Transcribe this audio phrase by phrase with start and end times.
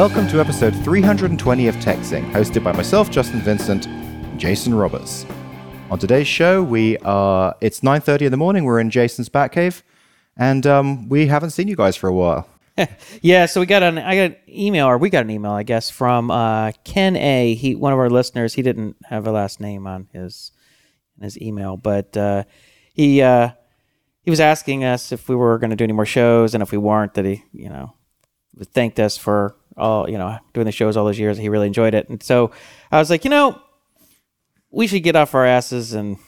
[0.00, 3.86] Welcome to episode 320 of TechZing, hosted by myself, Justin Vincent,
[4.38, 5.26] Jason Roberts.
[5.90, 8.64] On today's show, we are it's 9:30 in the morning.
[8.64, 9.82] We're in Jason's Batcave,
[10.38, 12.48] and um, we haven't seen you guys for a while.
[13.20, 15.64] Yeah, so we got an I got an email, or we got an email, I
[15.64, 17.52] guess, from uh, Ken A.
[17.52, 18.54] He one of our listeners.
[18.54, 20.50] He didn't have a last name on his
[21.20, 22.44] his email, but uh,
[22.94, 23.50] he uh,
[24.22, 26.72] he was asking us if we were going to do any more shows, and if
[26.72, 27.92] we weren't, that he you know
[28.72, 31.38] thanked us for all you know doing the shows all those years.
[31.38, 32.50] He really enjoyed it, and so
[32.90, 33.60] I was like, you know,
[34.70, 36.18] we should get off our asses and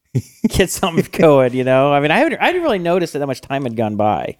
[0.48, 1.54] get something going.
[1.54, 3.76] You know, I mean, I haven't I didn't really notice that, that much time had
[3.76, 4.38] gone by.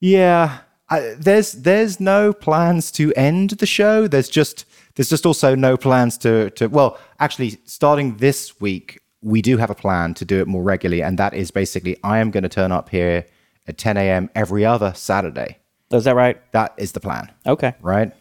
[0.00, 4.06] Yeah, I, there's there's no plans to end the show.
[4.06, 9.42] There's just there's just also no plans to to well, actually, starting this week, we
[9.42, 12.30] do have a plan to do it more regularly, and that is basically I am
[12.30, 13.26] going to turn up here
[13.66, 14.30] at 10 a.m.
[14.34, 15.58] every other Saturday.
[15.92, 16.40] Is that right?
[16.52, 17.74] That is the plan, Okay.
[17.80, 18.12] right?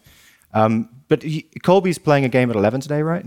[0.54, 3.26] Um, but he, Colby's playing a game at 11 today, right?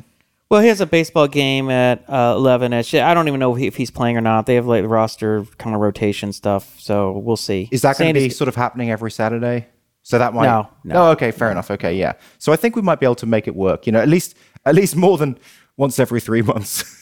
[0.50, 2.72] Well, he has a baseball game at uh, eleven.
[2.72, 2.95] ish.
[2.95, 4.47] I don't even know if, he, if he's playing or not.
[4.47, 7.69] They have like roster kind of rotation stuff, so we'll see.
[7.70, 9.67] Is that going to be sort of happening every Saturday?
[10.05, 10.95] So that might No, no.
[10.95, 11.70] Oh, okay, fair enough.
[11.73, 12.14] Okay, yeah.
[12.39, 13.84] So I think we might be able to make it work.
[13.84, 15.39] You know, at least at least more than
[15.77, 16.83] once every three months.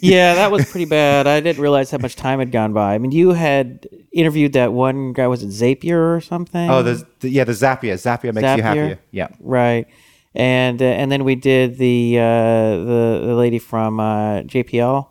[0.00, 1.26] yeah, that was pretty bad.
[1.26, 2.94] I didn't realize how much time had gone by.
[2.94, 5.26] I mean, you had interviewed that one guy.
[5.26, 6.68] Was it Zapier or something?
[6.70, 7.94] oh, there's the, yeah, the Zapier.
[7.94, 8.62] Zapier makes you Zapier?
[8.62, 8.98] happier.
[9.10, 9.28] Yeah.
[9.40, 9.86] right.
[10.34, 15.08] And uh, and then we did the uh, the the lady from uh, JPL.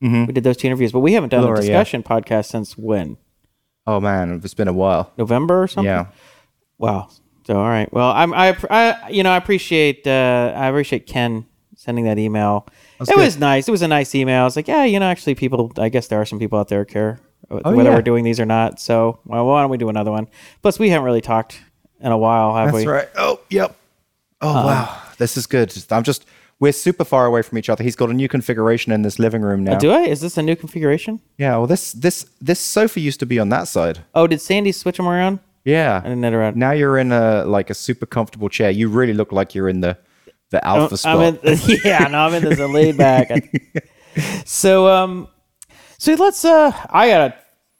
[0.00, 1.46] We did those two interviews, but we haven't done Mm-hmm.
[1.46, 1.68] Laura, a yeah.
[1.78, 3.16] discussion podcast since when?
[3.86, 5.10] Oh man, it's been a while.
[5.16, 5.86] November or something.
[5.90, 6.06] Yeah.
[6.76, 7.08] Wow.
[7.46, 7.90] So all right.
[7.92, 12.66] Well, I'm I, I you know I appreciate uh, I appreciate Ken sending that email.
[13.08, 13.24] It good.
[13.24, 13.68] was nice.
[13.68, 14.42] It was a nice email.
[14.42, 15.72] I was like, yeah, you know, actually, people.
[15.78, 17.20] I guess there are some people out there who care
[17.50, 17.96] uh, oh, whether Oh, yeah.
[17.96, 18.80] we're doing these or not.
[18.80, 20.28] So well, why don't we do another one?
[20.62, 21.60] Plus, we haven't really talked
[22.00, 22.80] in a while, have we?
[22.80, 22.92] That's we?
[22.92, 23.08] right.
[23.16, 23.76] Oh, yep.
[24.40, 25.74] Oh um, wow, this is good.
[25.90, 26.26] I'm just
[26.60, 27.82] we're super far away from each other.
[27.82, 29.78] He's got a new configuration in this living room oh, now.
[29.78, 30.02] Do I?
[30.02, 31.20] Is this a new configuration?
[31.38, 31.56] yeah.
[31.56, 34.00] Well, this this this sofa used to be on that side.
[34.14, 35.40] Oh, did Sandy switch them around?
[35.64, 36.02] Yeah.
[36.04, 36.56] I didn't around.
[36.56, 38.70] Now you're in a like a super comfortable chair.
[38.70, 39.96] You really look like you're in the
[40.50, 41.16] the alpha spot.
[41.16, 43.30] I'm in, yeah, no, I'm in this laid back.
[44.44, 45.28] so, um,
[45.98, 46.44] so let's.
[46.44, 47.34] Uh, I got a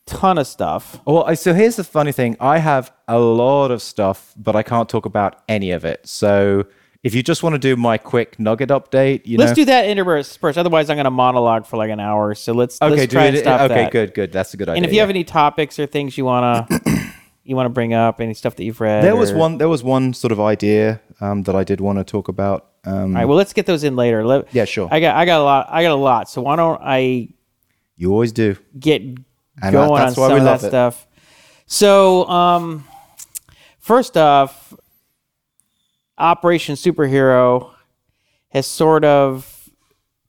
[0.07, 1.01] ton of stuff.
[1.07, 2.37] well, so here's the funny thing.
[2.41, 6.07] I have a lot of stuff, but I can't talk about any of it.
[6.07, 6.67] So
[7.03, 9.57] if you just want to do my quick nugget update, you Let's know.
[9.57, 10.57] do that interspersed first.
[10.57, 12.35] Otherwise, I'm going to monologue for like an hour.
[12.35, 13.93] So let's okay, let's do try and stop Okay, that.
[13.93, 14.33] good, good.
[14.33, 14.77] That's a good idea.
[14.79, 15.03] And if you yeah.
[15.03, 16.67] have any topics or things you wanna
[17.45, 19.59] you wanna bring up, any stuff that you've read, there was or- one.
[19.59, 22.67] There was one sort of idea um, that I did want to talk about.
[22.85, 24.27] Um, All right, well, let's get those in later.
[24.27, 24.89] Let, Yeah, sure.
[24.91, 25.67] I got I got a lot.
[25.71, 26.29] I got a lot.
[26.29, 27.29] So why don't I
[27.97, 28.57] you always do.
[28.79, 29.19] get And
[29.63, 30.71] going on that's why some we of love that it.
[30.71, 31.07] stuff?
[31.67, 32.87] So, um,
[33.79, 34.75] first off,
[36.19, 37.71] Operation Superhero
[38.51, 39.69] has sort of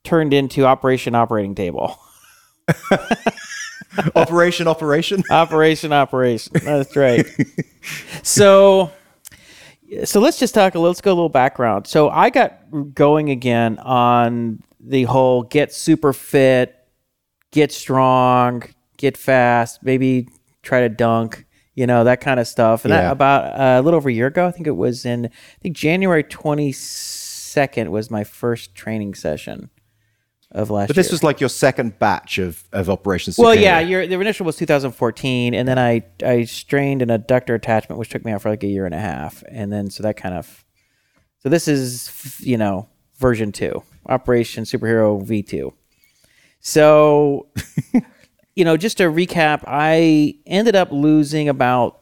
[0.04, 1.98] turned into Operation Operating Table.
[4.16, 5.24] Operation, operation.
[5.30, 6.54] Operation Operation.
[6.64, 7.26] That's right.
[8.24, 8.92] so
[10.04, 11.88] so let's just talk a little let's go a little background.
[11.88, 16.76] So I got going again on the whole get super fit,
[17.52, 18.64] get strong,
[18.98, 20.28] get fast, maybe
[20.64, 21.46] try to dunk,
[21.76, 22.86] you know, that kind of stuff.
[22.86, 23.02] And Yeah.
[23.04, 25.30] that about uh, a little over a year ago, I think it was in I
[25.62, 29.70] think January 22nd was my first training session
[30.56, 31.04] of last But year.
[31.04, 33.38] this was like your second batch of of operations.
[33.38, 38.00] Well, yeah, your the initial was 2014, and then I I strained an adductor attachment,
[38.00, 40.16] which took me out for like a year and a half, and then so that
[40.18, 40.66] kind of
[41.40, 45.74] so this is you know version two, Operation Superhero V two.
[46.62, 47.48] So,
[48.56, 52.02] you know, just to recap, I ended up losing about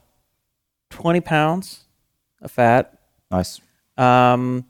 [0.92, 1.84] 20 pounds
[2.42, 2.98] of fat.
[3.30, 3.60] nice.
[3.98, 4.66] Um,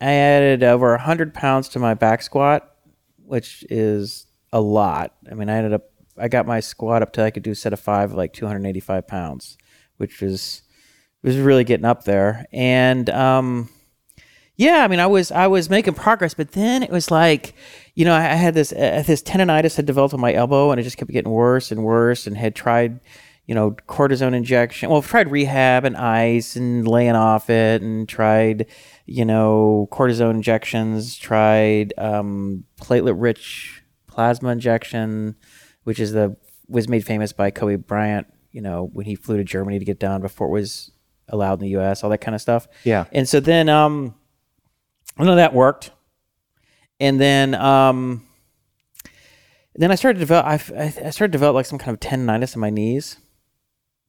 [0.00, 2.73] I added over 100 pounds to my back squat,
[3.24, 5.14] which is a lot.
[5.30, 7.56] I mean, I ended up, I got my squat up to I could do a
[7.56, 9.58] set of five, like 285 pounds,
[9.96, 10.62] which was,
[11.22, 12.46] was really getting up there.
[12.52, 13.68] And, um,
[14.56, 17.54] yeah, I mean, I was I was making progress, but then it was like,
[17.94, 20.84] you know, I had this uh, this tendonitis had developed on my elbow, and it
[20.84, 22.26] just kept getting worse and worse.
[22.28, 23.00] And had tried,
[23.46, 24.88] you know, cortisone injection.
[24.88, 28.66] Well, tried rehab and ice and laying off it, and tried,
[29.06, 31.16] you know, cortisone injections.
[31.16, 35.36] Tried um, platelet rich plasma injection,
[35.84, 36.36] which is the
[36.68, 38.26] was made famous by Kobe Bryant.
[38.50, 40.90] You know, when he flew to Germany to get done before it was
[41.28, 42.02] allowed in the U.S.
[42.02, 42.66] All that kind of stuff.
[42.84, 43.04] Yeah.
[43.12, 44.14] And so then, um,
[45.18, 45.90] none of that worked.
[47.00, 48.24] And then, um,
[49.74, 50.46] then I started to develop.
[50.46, 53.18] I, I started to develop like some kind of tendonitis in my knees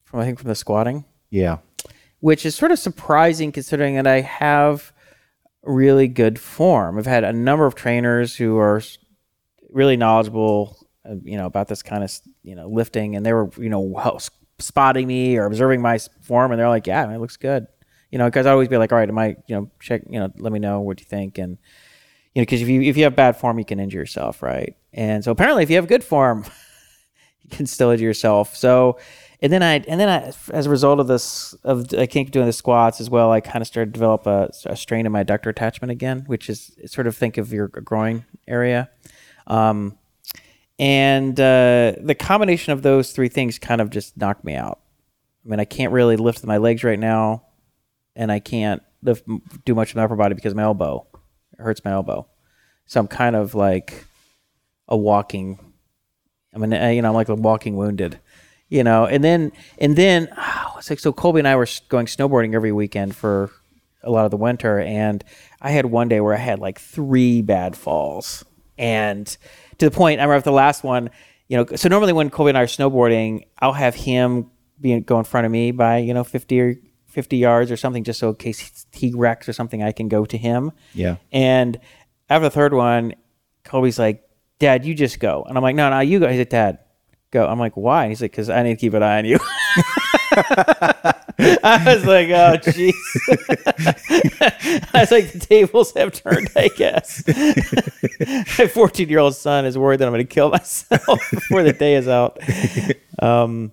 [0.06, 1.04] from I think from the squatting.
[1.30, 1.58] Yeah.
[2.20, 4.92] which is sort of surprising considering that I have
[5.62, 6.96] really good form.
[6.98, 8.96] I've had a number of trainers who are s-
[9.70, 12.10] really knowledgeable, uh, you know, about this kind of
[12.42, 15.96] you know lifting, and they were you know well, s- spotting me or observing my
[15.96, 17.66] s- form, and they're like, "Yeah, man, it looks good,"
[18.10, 20.18] you know, because I always be like, "All right, am I you know check you
[20.20, 21.58] know let me know what you think," and
[22.34, 24.76] you know, because if you if you have bad form, you can injure yourself, right?
[24.92, 26.44] And so apparently, if you have good form,
[27.42, 28.56] you can still injure yourself.
[28.56, 28.98] So,
[29.42, 32.30] and then I and then I, as a result of this of I can't keep
[32.30, 35.12] doing the squats as well, I kind of started to develop a, a strain in
[35.12, 38.90] my adductor attachment again, which is sort of think of your groin area.
[39.46, 39.98] Um,
[40.78, 44.80] and uh, the combination of those three things kind of just knocked me out.
[45.44, 47.46] I mean, I can't really lift my legs right now,
[48.14, 49.26] and I can't lift
[49.64, 51.06] do much of my upper body because my elbow
[51.58, 52.26] hurts my elbow.
[52.86, 54.04] So I'm kind of like
[54.88, 55.58] a walking.
[56.54, 58.18] I mean, you know, I'm like a walking wounded,
[58.68, 59.06] you know.
[59.06, 61.12] And then and then oh, it's like so.
[61.12, 63.50] Colby and I were going snowboarding every weekend for
[64.02, 65.24] a lot of the winter, and
[65.60, 68.44] I had one day where I had like three bad falls,
[68.78, 69.26] and
[69.78, 71.10] to the point I remember the last one,
[71.48, 71.66] you know.
[71.76, 75.46] So normally when Colby and I are snowboarding, I'll have him be go in front
[75.46, 76.76] of me by you know 50 or
[77.16, 80.26] 50 yards or something, just so in case he wrecks or something, I can go
[80.26, 80.72] to him.
[80.92, 81.16] Yeah.
[81.32, 81.80] And
[82.28, 83.14] after the third one,
[83.64, 84.22] colby's like,
[84.58, 85.42] Dad, you just go.
[85.48, 86.28] And I'm like, no, no, you go.
[86.28, 86.78] He's like, Dad,
[87.30, 87.46] go.
[87.46, 88.04] I'm like, why?
[88.04, 89.38] And he's like, because I need to keep an eye on you.
[91.38, 92.92] I was like, oh, jeez.
[94.94, 97.22] I was like, the tables have turned, I guess.
[98.58, 101.72] My 14 year old son is worried that I'm going to kill myself before the
[101.72, 102.38] day is out.
[103.18, 103.72] Um,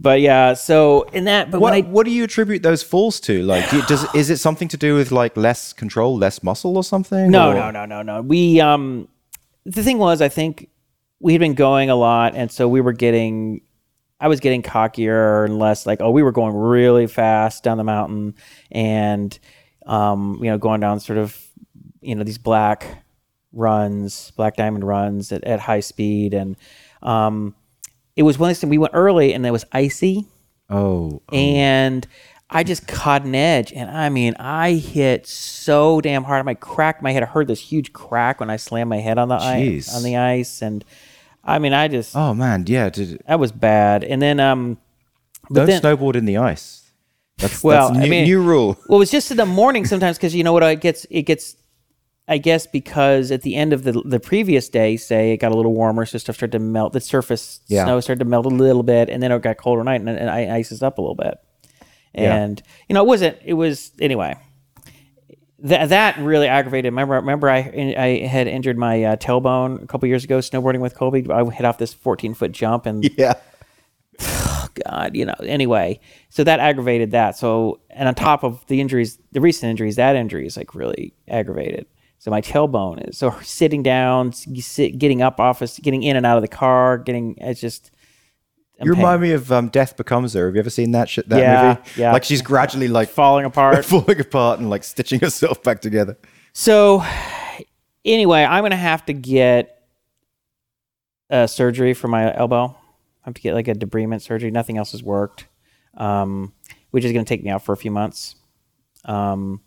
[0.00, 3.42] but yeah, so in that, but What, I, what do you attribute those falls to?
[3.42, 6.76] Like, do you- does is it something to do with like less control, less muscle,
[6.76, 7.30] or something?
[7.30, 8.22] No, or- no, no, no, no.
[8.22, 9.08] We um
[9.64, 10.68] the thing was I think
[11.24, 13.62] we had been going a lot and so we were getting
[14.20, 17.84] I was getting cockier and less like, oh, we were going really fast down the
[17.84, 18.34] mountain
[18.70, 19.36] and
[19.86, 21.40] um, you know, going down sort of
[22.02, 23.02] you know, these black
[23.52, 26.34] runs, black diamond runs at, at high speed.
[26.34, 26.56] And
[27.02, 27.54] um
[28.16, 30.28] it was one of those we went early and it was icy.
[30.68, 32.06] Oh, and
[32.50, 36.40] I just caught an edge, and I mean, I hit so damn hard.
[36.40, 37.22] I might cracked my head.
[37.22, 40.16] I heard this huge crack when I slammed my head on the ice, on the
[40.16, 40.84] ice, and
[41.44, 42.88] I mean, I just oh man, yeah.
[42.90, 44.02] Did, that was bad.
[44.04, 44.78] And then, um,
[45.50, 46.90] but don't then, snowboard in the ice.
[47.38, 48.78] That's, Well, that's I new, mean- new rule.
[48.88, 50.62] well, it's just in the morning sometimes because you know what?
[50.62, 51.56] It gets it gets.
[52.26, 55.54] I guess because at the end of the the previous day, say it got a
[55.54, 56.94] little warmer, so stuff started to melt.
[56.94, 57.84] The surface Yeah.
[57.84, 60.08] snow started to melt a little bit, and then it got colder at night, and,
[60.08, 61.34] and I ices up a little bit.
[62.14, 63.36] And you know, it wasn't.
[63.44, 64.36] It was anyway.
[65.64, 66.92] That that really aggravated.
[66.92, 70.94] Remember, remember, I I had injured my uh, tailbone a couple years ago snowboarding with
[70.94, 71.26] Colby.
[71.30, 73.34] I hit off this 14 foot jump and Yeah.
[74.86, 75.34] God, you know.
[75.40, 77.36] Anyway, so that aggravated that.
[77.36, 81.14] So, and on top of the injuries, the recent injuries, that injury is like really
[81.28, 81.86] aggravated.
[82.18, 86.26] So my tailbone is so sitting down, sit, getting up off, us, getting in and
[86.26, 87.90] out of the car, getting it's just.
[88.82, 90.46] You remind me of um, Death Becomes Her.
[90.46, 91.28] Have you ever seen that shit?
[91.28, 92.00] That Yeah, movie?
[92.00, 92.12] yeah.
[92.12, 93.84] Like she's gradually like falling apart.
[93.84, 96.18] falling apart and like stitching herself back together.
[96.52, 97.04] So,
[98.04, 99.80] anyway, I'm gonna have to get
[101.30, 102.76] uh, surgery for my elbow.
[103.24, 104.50] I have to get like a debridement surgery.
[104.50, 105.46] Nothing else has worked,
[105.96, 106.52] um,
[106.90, 108.34] which is gonna take me out for a few months.
[109.04, 109.60] Um,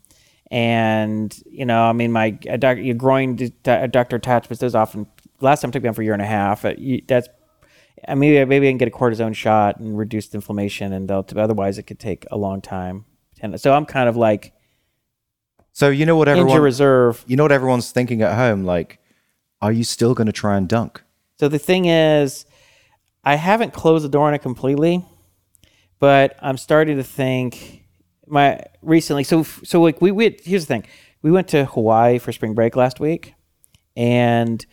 [0.50, 4.60] and you know, I mean, my adduct- your groin d- adductor attachments.
[4.60, 5.06] Those often
[5.40, 6.64] last time it took me out for a year and a half.
[6.78, 7.28] You, that's
[8.14, 11.78] maybe maybe I can get a cortisone shot and reduce the inflammation, and they'll, otherwise
[11.78, 13.04] it could take a long time.
[13.56, 14.52] So I'm kind of like
[15.72, 17.24] So you know what everyone reserve.
[17.26, 18.98] you know what everyone's thinking at home like
[19.60, 21.02] are you still going to try and dunk?
[21.38, 22.46] So the thing is,
[23.24, 25.04] I haven't closed the door on it completely,
[25.98, 27.84] but I'm starting to think
[28.26, 29.24] my recently.
[29.24, 30.40] So so like we went.
[30.44, 30.86] Here's the thing:
[31.22, 33.34] we went to Hawaii for spring break last week,
[33.96, 34.64] and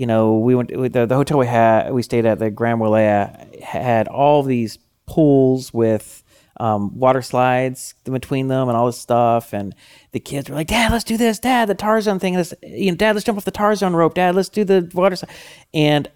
[0.00, 3.62] you know we went the, the hotel we had we stayed at the Grand Wailea
[3.62, 6.22] had all these pools with
[6.60, 9.52] um, water slides in between them and all this stuff.
[9.52, 9.74] And
[10.12, 11.38] the kids were like, "Dad, let's do this.
[11.38, 12.34] Dad, the Tarzan thing.
[12.34, 14.14] This, you know, Dad, let's jump off the Tarzan rope.
[14.14, 15.34] Dad, let's do the water slide."
[15.74, 16.08] And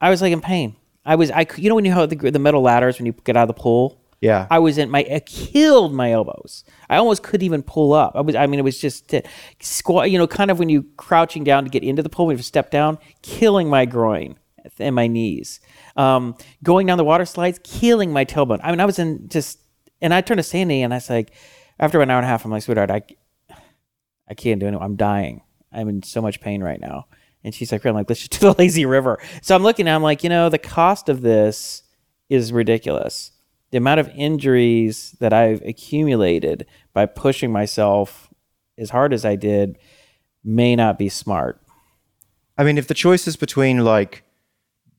[0.00, 0.76] I was like in pain.
[1.06, 3.36] I was, I, you know, when you have the, the metal ladders when you get
[3.36, 4.00] out of the pool.
[4.24, 4.46] Yeah.
[4.50, 6.64] I was in my, it killed my elbows.
[6.88, 8.16] I almost couldn't even pull up.
[8.16, 9.20] I was, I mean, it was just uh,
[9.60, 12.38] squat, you know, kind of when you crouching down to get into the pool, when
[12.38, 14.36] you step down, killing my groin
[14.78, 15.60] and my knees.
[15.96, 18.60] Um, going down the water slides, killing my tailbone.
[18.64, 19.58] I mean, I was in just,
[20.00, 21.32] and I turned to Sandy and I was like,
[21.78, 23.02] after an hour and a half, I'm like, sweetheart, I,
[24.26, 24.74] I can't do it.
[24.74, 25.42] I'm dying.
[25.70, 27.08] I'm in so much pain right now.
[27.42, 29.20] And she's like, I'm like, let's just do the lazy river.
[29.42, 31.82] So I'm looking, I'm like, you know, the cost of this
[32.30, 33.32] is ridiculous.
[33.74, 38.32] The amount of injuries that I've accumulated by pushing myself
[38.78, 39.78] as hard as I did
[40.44, 41.60] may not be smart.
[42.56, 44.22] I mean, if the choice is between like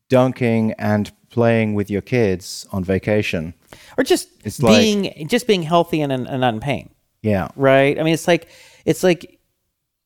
[0.09, 3.53] dunking and playing with your kids on vacation,
[3.97, 6.89] Or just It's like- being just being healthy and, and not in pain.
[7.21, 7.97] yeah, right?
[7.97, 8.49] I mean, it's like
[8.83, 9.39] it's like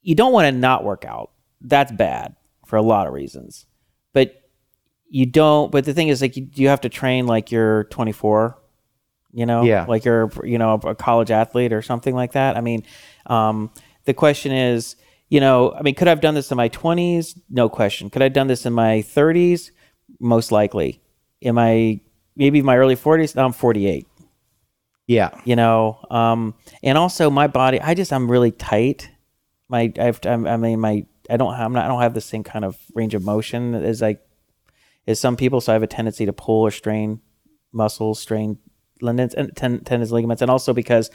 [0.04, 1.32] you don't want to not work out.
[1.60, 2.36] That's bad
[2.68, 3.66] for a lot of reasons.
[4.14, 4.44] But
[5.10, 5.72] you don't.
[5.72, 8.58] But the thing is, like, you, you have to train like you're 24.
[9.32, 9.86] You know, Yeah.
[9.88, 12.58] like you're you know a college athlete or something like that.
[12.58, 12.84] I mean,
[13.28, 13.72] um,
[14.06, 14.96] the question is,
[15.30, 17.40] you know, I mean, could I have done this in my 20s?
[17.50, 18.10] No question.
[18.10, 19.72] Could I have done this in my 30s?
[20.20, 21.02] Most likely.
[21.42, 22.00] In my
[22.36, 23.36] maybe my early 40s?
[23.36, 24.08] Now I'm 48
[25.08, 29.10] yeah, you know um and also my body i just i'm really tight
[29.68, 32.22] my i've I'm, i mean my i don't have I'm not, i don't have the
[32.22, 34.22] same kind of range of motion as like
[35.08, 37.22] as some people so i have a tendency to pull or strain
[37.72, 38.60] muscles strain
[39.02, 41.10] ligaments and ten, tendons ligaments and also because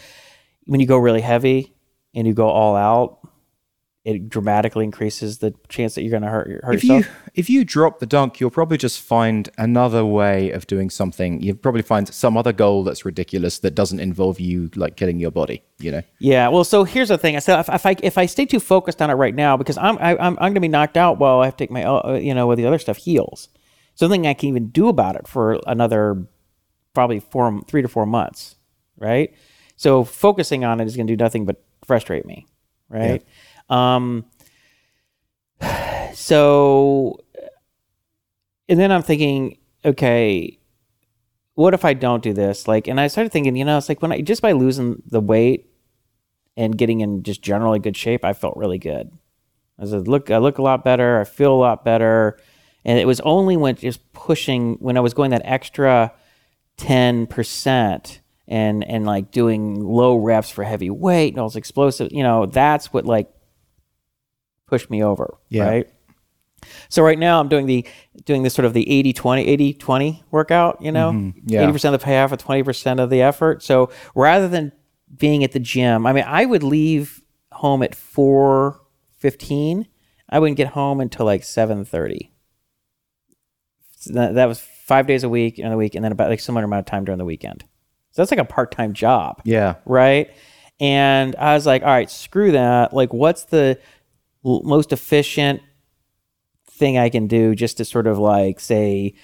[0.67, 1.75] when you go really heavy
[2.15, 3.19] and you go all out
[4.05, 7.51] it dramatically increases the chance that you're going to hurt, hurt if yourself you if
[7.51, 11.41] you drop the dunk, you'll probably just find another way of doing something.
[11.41, 15.31] You'll probably find some other goal that's ridiculous that doesn't involve you like killing your
[15.31, 15.63] body.
[15.79, 16.03] You know?
[16.19, 17.35] Yeah, well, so here's the thing.
[17.35, 19.79] I said if, if I if I stay too focused on it right now, because
[19.79, 22.19] I'm I, I'm I'm gonna be knocked out while I have to take my uh,
[22.21, 23.49] you know while the other stuff heals.
[23.95, 26.27] Something I can even do about it for another
[26.95, 28.57] probably four three to four months,
[28.97, 29.35] right?
[29.77, 32.47] So focusing on it is gonna do nothing but frustrate me,
[32.89, 33.23] right?
[33.69, 34.25] Um.
[36.15, 37.19] So,
[38.69, 40.59] and then I'm thinking, okay,
[41.55, 42.69] what if I don't do this?
[42.69, 45.21] Like, and I started thinking, you know, it's like when I just by losing the
[45.21, 45.71] weight
[46.57, 49.11] and getting in just generally good shape, I felt really good.
[49.79, 51.21] I said, look, I look a lot better.
[51.21, 52.39] I feel a lot better.
[52.85, 56.13] And it was only when just pushing, when I was going that extra
[56.79, 62.23] 10% and, and like doing low reps for heavy weight and all those explosive, you
[62.23, 63.31] know, that's what like
[64.67, 65.37] pushed me over.
[65.49, 65.69] Yeah.
[65.69, 65.91] Right.
[66.89, 67.87] So right now I'm doing the
[68.25, 71.13] doing this sort of the 80 20 80 20 workout, you know.
[71.13, 71.49] Mm-hmm.
[71.49, 71.71] Yeah.
[71.71, 73.63] 80% of the payoff and 20% of the effort.
[73.63, 74.73] So rather than
[75.15, 79.87] being at the gym, I mean I would leave home at 4:15.
[80.29, 82.31] I wouldn't get home until like 7:30.
[83.97, 86.41] So that, that was 5 days a week in the week and then about like
[86.41, 87.65] similar amount of time during the weekend.
[88.11, 89.77] So that's like a part-time job Yeah.
[89.87, 90.31] right?
[90.81, 92.93] And I was like, all right, screw that.
[92.93, 93.79] Like, what's the
[94.45, 95.63] l- most efficient
[96.71, 99.15] thing I can do just to sort of like say,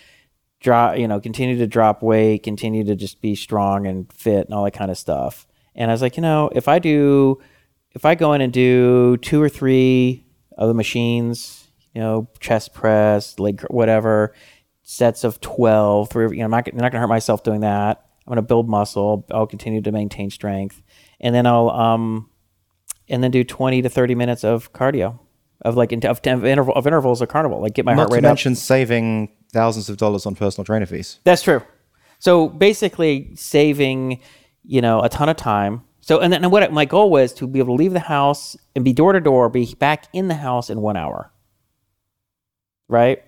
[0.61, 4.55] drop, you know, continue to drop weight, continue to just be strong and fit and
[4.55, 5.47] all that kind of stuff.
[5.75, 7.41] And I was like, you know, if I do,
[7.93, 10.25] if I go in and do two or three
[10.57, 14.33] of the machines, you know, chest press, leg, whatever,
[14.91, 17.61] sets of 12, three, you know, I'm not, I'm not going to hurt myself doing
[17.61, 18.05] that.
[18.27, 19.25] I'm going to build muscle.
[19.31, 20.83] I'll continue to maintain strength.
[21.21, 22.29] And then I'll, um,
[23.09, 25.21] and then do 20 to 30 minutes of cardio
[25.63, 28.15] of like in- of, interval, of intervals of carnival, like get my Not heart to
[28.15, 28.31] rate up.
[28.31, 31.21] mention saving thousands of dollars on personal trainer fees.
[31.23, 31.63] That's true.
[32.19, 34.21] So basically, saving
[34.65, 35.83] you know a ton of time.
[36.01, 38.85] So and then what my goal was to be able to leave the house and
[38.85, 41.33] be door to door, be back in the house in one hour.
[42.89, 43.23] Right,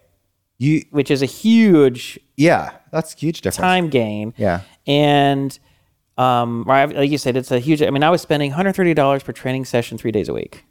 [0.63, 3.57] You which is a huge yeah, that's a huge difference.
[3.57, 4.33] time gain.
[4.37, 4.61] Yeah.
[4.87, 5.59] and
[6.19, 7.83] um, like you said, it's a huge.
[7.83, 10.65] I mean, I was spending 130 dollars per training session three days a week.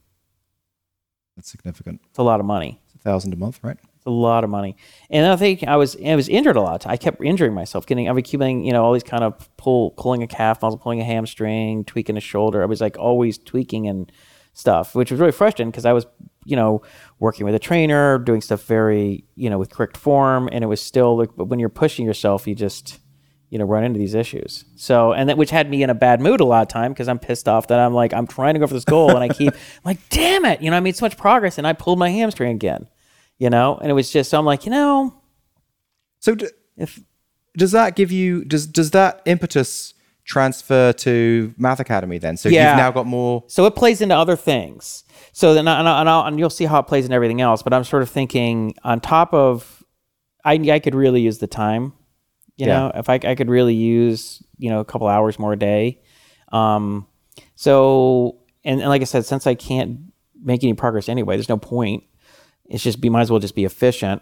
[1.36, 2.02] That's significant.
[2.10, 2.80] It's a lot of money.
[2.86, 3.78] It's a thousand a month, right?
[3.96, 4.76] It's a lot of money.
[5.10, 6.88] And I think I was I was injured a lot.
[6.88, 9.92] I kept injuring myself, getting I was accumulating, you know, all these kind of pull
[9.92, 12.62] pulling a calf muscle, pulling a hamstring, tweaking a shoulder.
[12.62, 14.12] I was like always tweaking and
[14.54, 16.06] stuff, which was really frustrating because I was,
[16.46, 16.82] you know,
[17.22, 20.82] working with a trainer, doing stuff very, you know, with correct form, and it was
[20.82, 23.00] still like but when you're pushing yourself, you just
[23.50, 24.66] you know run into these issues.
[24.76, 27.08] So and that which had me in a bad mood a lot of time because
[27.08, 29.28] i'm pissed off that i'm like i'm trying to go for this goal and i
[29.28, 32.10] keep like damn it you know i made so much progress and i pulled my
[32.10, 32.88] hamstring again
[33.38, 33.76] you know?
[33.82, 35.14] And it was just so i'm like you know
[36.20, 36.48] So d-
[36.78, 37.02] if
[37.58, 39.94] does that give you does does that impetus
[40.32, 42.38] transfer to Math Academy then?
[42.38, 42.70] So Yeah.
[42.70, 43.44] you've now got more.
[43.48, 46.80] so it plays into other things so then and, and, I'll, and you'll see how
[46.80, 49.84] it plays in everything else but i'm sort of thinking on top of
[50.44, 51.94] i, I could really use the time
[52.58, 52.74] you Yeah.
[52.80, 56.02] know if I, I could really use you know a couple hours more a day
[56.52, 57.08] um
[57.56, 60.00] so and, and like i said since i can't
[60.44, 62.04] make any progress anyway there's no point
[62.66, 64.22] it's just be might as well just be efficient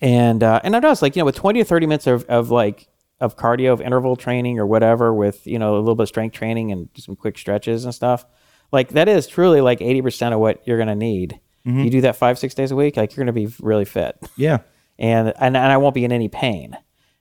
[0.00, 2.50] and uh and i was like you know with 20 or 30 minutes of, of
[2.50, 2.88] like
[3.20, 6.34] of cardio of interval training or whatever with you know a little bit of strength
[6.34, 8.24] training and some quick stretches and stuff
[8.72, 11.80] like that is truly like 80% of what you're going to need mm-hmm.
[11.80, 14.16] you do that five six days a week like you're going to be really fit
[14.36, 14.58] Yeah.
[14.98, 16.76] and, and and I won't be in any pain.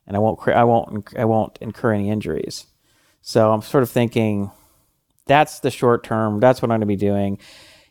[0.08, 2.66] and I won't I won't I won't incur any injuries.
[3.22, 4.50] So I'm sort of thinking
[5.28, 6.40] that's the short term.
[6.40, 7.38] That's what I'm going to be doing.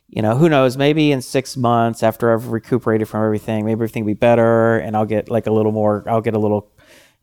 [0.09, 0.77] You know, who knows?
[0.77, 4.97] Maybe in six months after I've recuperated from everything, maybe everything will be better, and
[4.97, 6.03] I'll get like a little more.
[6.09, 6.73] I'll get a little.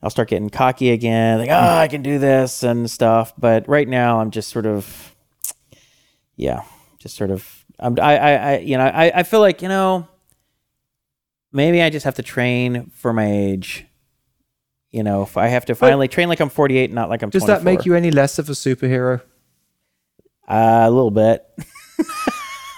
[0.02, 3.32] I'll start getting cocky again, like oh, I can do this and stuff.
[3.38, 5.14] But right now, I'm just sort of,
[6.36, 6.62] yeah,
[6.98, 7.64] just sort of.
[7.78, 10.06] I'm, I, I, I you know, I, I feel like you know,
[11.52, 13.86] maybe I just have to train for my age.
[14.90, 17.30] You know, if I have to finally train like I'm 48, not like I'm.
[17.30, 17.58] Does 24.
[17.58, 19.20] that make you any less of a superhero?
[20.48, 21.44] Uh, a little bit.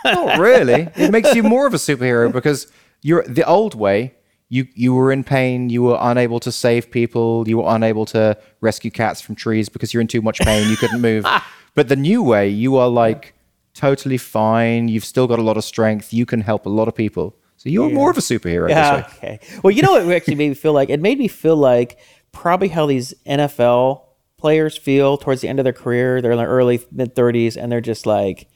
[0.04, 0.88] Not really.
[0.96, 2.66] It makes you more of a superhero because
[3.02, 4.14] you're the old way.
[4.49, 5.69] You you were in pain.
[5.69, 7.47] You were unable to save people.
[7.47, 10.71] You were unable to rescue cats from trees because you're in too much pain.
[10.71, 11.26] You couldn't move.
[11.75, 13.35] but the new way, you are like
[13.75, 14.88] totally fine.
[14.88, 16.12] You've still got a lot of strength.
[16.12, 17.37] You can help a lot of people.
[17.59, 19.09] So you're more of a superhero Yeah.
[19.17, 19.40] Okay.
[19.62, 20.90] Well, you know what it actually made me feel like?
[20.90, 21.99] It made me feel like
[22.31, 24.05] probably how these NFL
[24.37, 26.23] players feel towards the end of their career.
[26.23, 28.49] They're in their early mid thirties, and they're just like,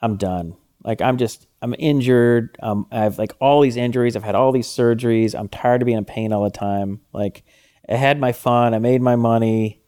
[0.00, 0.56] "I'm done.
[0.84, 2.58] Like I'm just I'm injured.
[2.62, 4.16] Um, I have like all these injuries.
[4.16, 5.38] I've had all these surgeries.
[5.38, 7.00] I'm tired of being in pain all the time.
[7.12, 7.44] Like
[7.88, 8.74] I had my fun.
[8.74, 9.80] I made my money.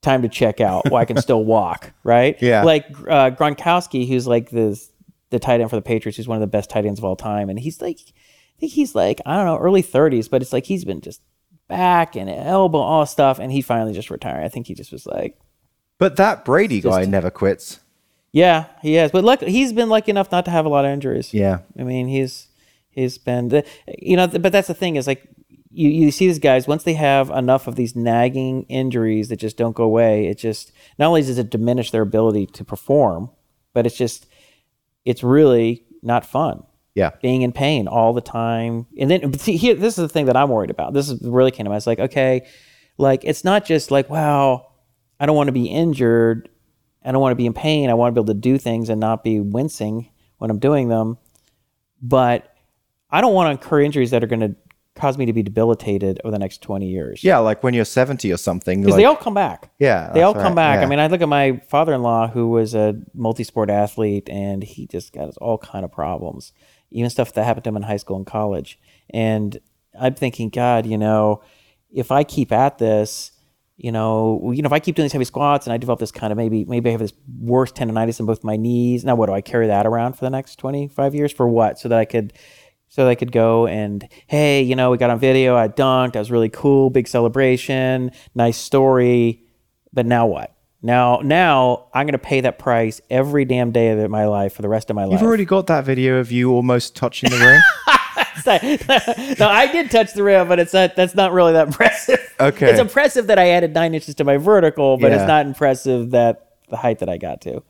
[0.00, 0.84] Time to check out.
[0.90, 1.92] Well, I can still walk.
[2.04, 2.40] Right.
[2.42, 2.64] Yeah.
[2.64, 4.80] Like uh, Gronkowski, who's like the
[5.30, 7.16] the tight end for the Patriots, who's one of the best tight ends of all
[7.16, 10.52] time, and he's like, I think he's like I don't know, early 30s, but it's
[10.52, 11.20] like he's been just
[11.68, 14.44] back and elbow, all stuff, and he finally just retired.
[14.44, 15.38] I think he just was like,
[15.98, 17.80] But that Brady guy never quits.
[18.32, 19.10] Yeah, he has.
[19.10, 21.32] But look, he's been lucky enough not to have a lot of injuries.
[21.34, 21.58] Yeah.
[21.78, 22.48] I mean, he's
[22.90, 23.64] he's been the,
[23.98, 25.28] you know, but that's the thing is like
[25.70, 29.56] you you see these guys once they have enough of these nagging injuries that just
[29.56, 30.26] don't go away.
[30.26, 33.30] It just not only does it diminish their ability to perform,
[33.74, 34.26] but it's just
[35.04, 36.62] it's really not fun
[36.94, 37.10] Yeah.
[37.22, 38.86] being in pain all the time.
[38.98, 40.94] And then see, here, this is the thing that I'm worried about.
[40.94, 41.78] This is really came to mind.
[41.78, 42.46] It's like, okay,
[42.98, 44.66] like it's not just like, wow,
[45.18, 46.48] I don't want to be injured.
[47.04, 47.90] I don't want to be in pain.
[47.90, 50.88] I want to be able to do things and not be wincing when I'm doing
[50.88, 51.18] them.
[52.00, 52.54] But
[53.10, 54.54] I don't want to incur injuries that are going to
[54.94, 57.24] cause me to be debilitated over the next 20 years.
[57.24, 58.80] Yeah, like when you're 70 or something.
[58.82, 59.70] Because Like, they all come back.
[59.78, 60.10] yeah.
[60.12, 60.78] They all come right, back.
[60.80, 60.86] yeah.
[60.86, 65.12] I mean, I look at my father-in-law who was a multi-sport athlete, and he just
[65.12, 66.52] got all kind of problems,
[66.90, 68.78] even stuff that happened to him in high school and college.
[69.10, 69.58] And
[69.98, 71.42] I'm thinking, God, you know,
[71.92, 73.31] if I keep at this,
[73.76, 76.12] you know, you know, if I keep doing these heavy squats and I develop this
[76.12, 79.04] kind of maybe, maybe I have this worse tendonitis in both my knees.
[79.04, 81.78] Now, what do I carry that around for the next 25 years for what?
[81.78, 82.32] So that I could,
[82.88, 85.56] so that I could go and hey, you know, we got on video.
[85.56, 86.16] I dunked.
[86.16, 86.90] I was really cool.
[86.90, 88.12] Big celebration.
[88.34, 89.44] Nice story.
[89.92, 90.54] But now what?
[90.82, 94.62] Now, now I'm going to pay that price every damn day of my life for
[94.62, 95.20] the rest of my life.
[95.20, 97.60] You've already got that video of you almost touching the ring.
[98.46, 100.96] no, I did touch the rim, but it's not.
[100.96, 102.34] That's not really that impressive.
[102.40, 102.70] Okay.
[102.70, 105.18] it's impressive that I added nine inches to my vertical, but Yeah.
[105.20, 107.62] it's not impressive that the height that I got to.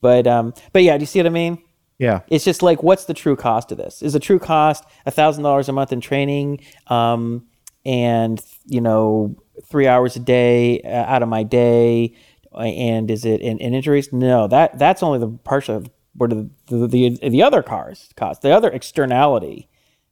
[0.00, 1.58] But um, but yeah, do you see what I mean?
[1.98, 2.20] Yeah.
[2.28, 4.02] It's just like, what's the true cost of this?
[4.02, 7.46] Is the true cost a thousand dollars a month in training, um,
[7.84, 12.14] and you know, three hours a day uh, out of my day,
[12.54, 14.12] and is it in, in injuries?
[14.12, 15.84] No, that that's only the partial.
[16.14, 16.86] What are the, the
[17.18, 18.42] the the other cars cost?
[18.42, 19.68] The other externality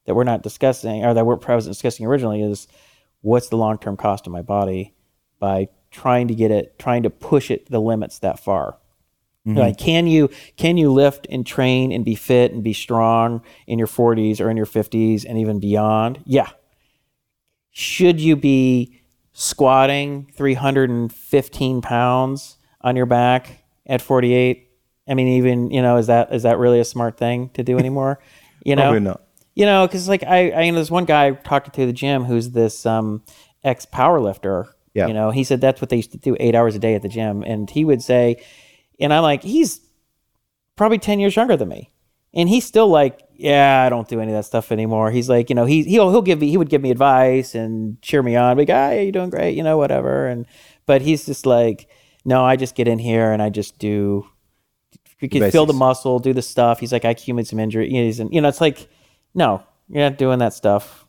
[0.07, 2.69] that we're not discussing, or that we're I discussing originally, is
[3.23, 4.95] what's the long term cost of my body
[5.38, 8.79] by trying to get it, trying to push it the limits that far.
[9.47, 9.59] Mm-hmm.
[9.59, 13.79] Like, can you can you lift and train and be fit and be strong in
[13.79, 16.21] your 40s or in your 50s and even beyond?
[16.25, 16.49] Yeah.
[17.71, 19.01] Should you be
[19.33, 24.71] squatting 315 pounds on your back at 48?
[25.07, 27.79] I mean, even you know, is that is that really a smart thing to do
[27.79, 28.21] anymore?
[28.64, 29.24] You know, Probably not.
[29.55, 32.25] You know, because like I, I, you know, there's one guy talking to the gym
[32.25, 33.23] who's this um,
[33.62, 34.69] ex powerlifter.
[34.95, 35.09] Yeah.
[35.09, 37.03] You know, he said that's what they used to do eight hours a day at
[37.03, 38.45] the gym, and he would say,
[39.01, 39.81] and I'm like, he's
[40.77, 41.90] probably ten years younger than me,
[42.33, 45.11] and he's still like, yeah, I don't do any of that stuff anymore.
[45.11, 48.01] He's like, you know, he he'll he'll give me he would give me advice and
[48.03, 50.47] cheer me on, like, ah, you're doing great, you know, whatever, and
[50.87, 51.88] but he's just like,
[52.25, 54.29] no, I just get in here and I just do.
[55.21, 56.81] You can feel the muscle, do the stuff.
[56.81, 58.88] He's like, I accumulate some injuries, and you know, it's like,
[59.35, 61.07] no, you're not doing that stuff.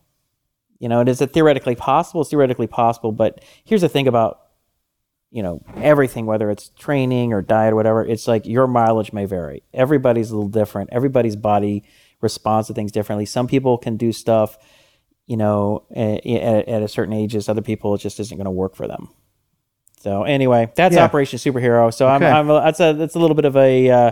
[0.79, 2.21] You know, and is it theoretically possible?
[2.21, 4.41] It's theoretically possible, but here's the thing about,
[5.31, 9.25] you know, everything, whether it's training or diet or whatever, it's like your mileage may
[9.25, 9.63] vary.
[9.73, 10.89] Everybody's a little different.
[10.91, 11.83] Everybody's body
[12.21, 13.25] responds to things differently.
[13.25, 14.57] Some people can do stuff,
[15.25, 16.25] you know, at,
[16.67, 17.47] at a certain ages.
[17.47, 19.09] Other people, it just isn't going to work for them.
[20.01, 21.03] So anyway, that's Yeah.
[21.05, 21.91] Operation Superhero.
[21.93, 22.27] So Okay.
[22.27, 24.11] I'm, I'm that's a that's a little bit of a uh,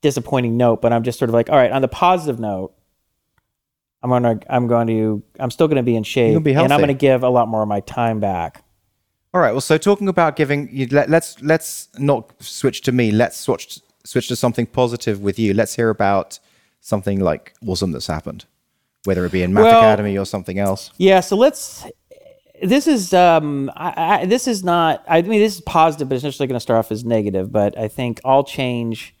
[0.00, 1.70] disappointing note, but I'm just sort of like, all right.
[1.70, 2.74] On the positive note,
[4.02, 6.94] I'm gonna I'm going to I'm still gonna be in shape, be and I'm gonna
[6.94, 8.64] give a lot more of my time back.
[9.34, 9.52] All right.
[9.52, 13.10] Well, so talking about giving, you, let, let's let's not switch to me.
[13.12, 15.54] Let's switch switch to something positive with you.
[15.54, 16.38] Let's hear about
[16.80, 18.44] something like awesome that's happened,
[19.04, 20.90] whether it be in Math Well- Academy or something else.
[20.98, 21.86] Yeah, so let's.
[22.62, 25.04] This is um, I, I, this is not.
[25.08, 27.50] I mean, this is positive, but it's necessarily going to start off as negative.
[27.50, 29.16] But I think all change,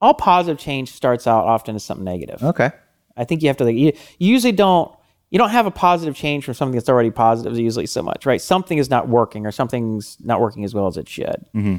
[0.00, 2.42] all positive change starts out often as something negative.
[2.42, 2.70] Okay.
[3.16, 3.64] I think you have to.
[3.64, 4.94] Like, you, you usually don't.
[5.30, 8.40] You don't have a positive change from something that's already positive usually so much, right?
[8.40, 11.44] Something is not working, or something's not working as well as it should.
[11.54, 11.76] Mm-hmm.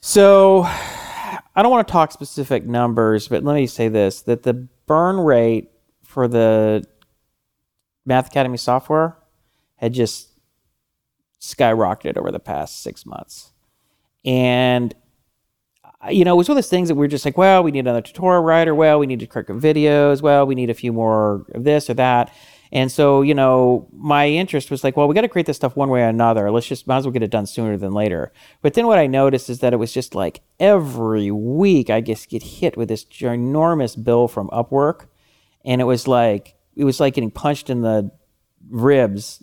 [0.00, 4.54] So, I don't want to talk specific numbers, but let me say this: that the
[4.86, 5.70] burn rate
[6.04, 6.84] for the
[8.06, 9.16] Math Academy software
[9.76, 10.28] had just
[11.40, 13.52] skyrocketed over the past six months.
[14.24, 14.94] And,
[16.10, 17.70] you know, it was one of those things that we are just like, well, we
[17.70, 18.74] need another tutorial writer.
[18.74, 20.22] Well, we need to correct videos.
[20.22, 22.32] Well, we need a few more of this or that.
[22.70, 25.74] And so, you know, my interest was like, well, we got to create this stuff
[25.74, 26.50] one way or another.
[26.50, 28.32] Let's just might as well get it done sooner than later.
[28.60, 32.28] But then what I noticed is that it was just like every week I just
[32.28, 35.06] get hit with this enormous bill from Upwork.
[35.64, 38.10] And it was like, it was like getting punched in the
[38.70, 39.42] ribs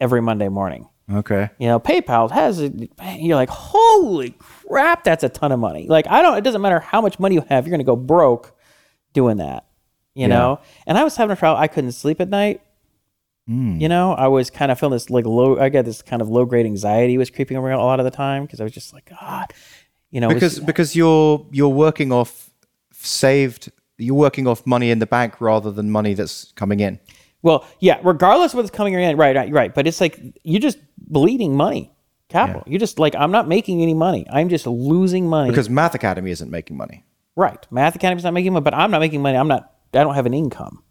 [0.00, 0.88] every Monday morning.
[1.12, 1.50] Okay.
[1.58, 2.90] You know, PayPal has it.
[3.18, 4.55] You're like, holy crap,
[5.04, 5.86] that's a ton of money.
[5.88, 6.36] Like, I don't.
[6.36, 8.54] It doesn't matter how much money you have, you're gonna go broke
[9.12, 9.66] doing that.
[10.14, 10.60] You know.
[10.86, 11.58] And I was having a trouble.
[11.60, 12.60] I couldn't sleep at night.
[13.46, 13.78] Hmm.
[13.78, 15.58] You know, I was kind of feeling this like low.
[15.58, 18.10] I got this kind of low grade anxiety was creeping around a lot of the
[18.10, 19.52] time because I was just like, God,
[20.10, 22.50] you know, it was- Because because you're you're working off
[22.92, 23.70] saved.
[23.98, 26.98] You're working off money in the bank rather than money that's coming in.
[27.42, 29.72] Well, yeah, regardless of what's coming in, right, right, right.
[29.74, 31.92] But it's like you're just bleeding money,
[32.28, 32.62] capital.
[32.66, 34.26] You're just like, I'm not making any money.
[34.30, 35.50] I'm just losing money.
[35.50, 37.04] Because Math Academy isn't making money.
[37.36, 39.36] right, Math Academy's not making money, but I'm not making money.
[39.36, 39.72] I'm not.
[39.94, 40.82] I don't have an income.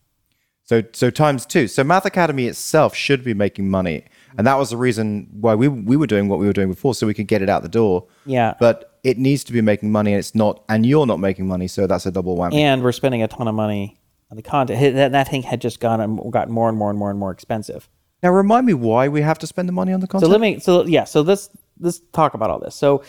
[0.64, 1.68] So so times two.
[1.68, 5.68] So Math Academy itself should be making money, and that was the reason why we
[5.68, 7.70] we were doing what we were doing before, so we could get it out the
[7.70, 8.08] door.
[8.26, 8.56] Yeah.
[8.60, 11.68] But it needs to be making money, and it's not, and you're not making money,
[11.68, 12.56] so that's a double whammy.
[12.56, 14.00] And we're spending a ton of money
[14.32, 14.96] on the content.
[14.96, 17.30] That, that thing had just gone and gotten more and more and more and more
[17.32, 17.88] expensive.
[18.24, 20.28] Now remind me why we have to spend the money on the content.
[20.28, 20.60] So let me.
[20.60, 21.04] So yeah.
[21.04, 21.50] So let's
[21.80, 22.76] let's talk about all this.
[22.76, 23.04] So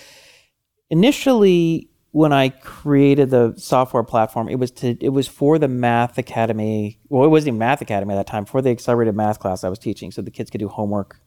[0.90, 6.19] initially, when I created the software platform, it was to it was for the Math
[6.19, 6.99] Academy.
[7.09, 8.45] Well, it wasn't even Math Academy at that time.
[8.45, 11.21] For the accelerated math class I was teaching, so the kids could do homework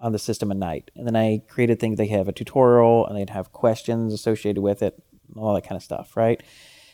[0.00, 0.90] on the system at night.
[0.94, 1.98] And then I created things.
[1.98, 5.02] They have a tutorial, and they'd have questions associated with it,
[5.36, 6.42] all that kind of stuff, right?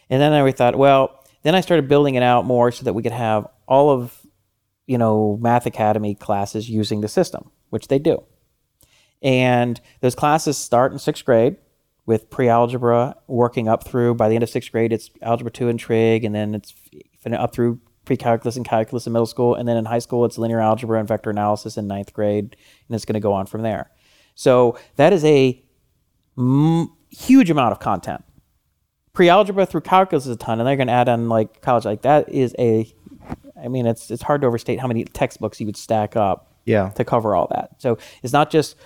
[0.09, 3.03] And then I thought, well, then I started building it out more so that we
[3.03, 4.21] could have all of
[4.93, 8.23] you know Math Academy classes using the system, which they do.
[9.23, 11.57] And those classes start in sixth grade
[12.05, 14.15] with pre-algebra, working up through.
[14.17, 16.75] By the end of sixth grade, it's algebra two and trig, and then it's
[17.27, 20.61] up through pre-calculus and calculus in middle school, and then in high school, it's linear
[20.61, 22.57] algebra and vector analysis in ninth grade,
[22.89, 23.91] and it's going to go on from there.
[24.35, 25.65] So that is a
[26.37, 28.25] mm, huge amount of content.
[29.13, 31.85] Pre-algebra through calculus is a ton, and they're going to add on like college.
[31.85, 32.93] Like that is a,
[33.63, 36.89] I mean, it's it's hard to overstate how many textbooks you would stack up Yeah.
[36.91, 37.71] to cover all that.
[37.79, 38.77] So it's not just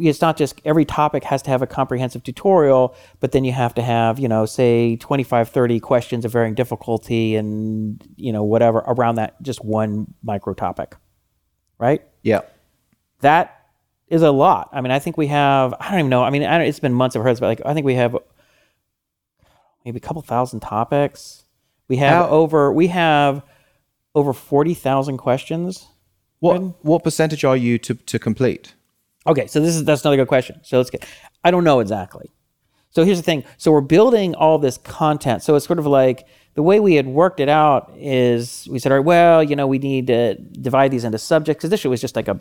[0.00, 3.74] it's not just every topic has to have a comprehensive tutorial, but then you have
[3.74, 8.78] to have, you know, say 25 30 questions of varying difficulty and, you know, whatever
[8.86, 10.94] around that just one micro topic.
[11.78, 12.02] Right?
[12.22, 12.42] yeah.
[13.20, 13.58] That
[14.08, 14.68] is a lot.
[14.72, 16.22] I mean, I think we have I don't even know.
[16.22, 18.16] I mean, I don't, it's been months I've heard, but like I think we have
[19.84, 21.44] maybe a couple thousand topics.
[21.88, 23.42] We have How- over we have
[24.14, 25.86] over 40,000 questions.
[26.40, 28.74] What what percentage are you to to complete?
[29.26, 30.60] Okay, so this is that's another good question.
[30.62, 31.06] So let's get.
[31.42, 32.30] I don't know exactly.
[32.90, 33.44] So here's the thing.
[33.56, 35.42] So we're building all this content.
[35.42, 38.92] So it's sort of like the way we had worked it out is we said,
[38.92, 42.00] all right, well, you know, we need to divide these into subjects because this was
[42.00, 42.38] just like a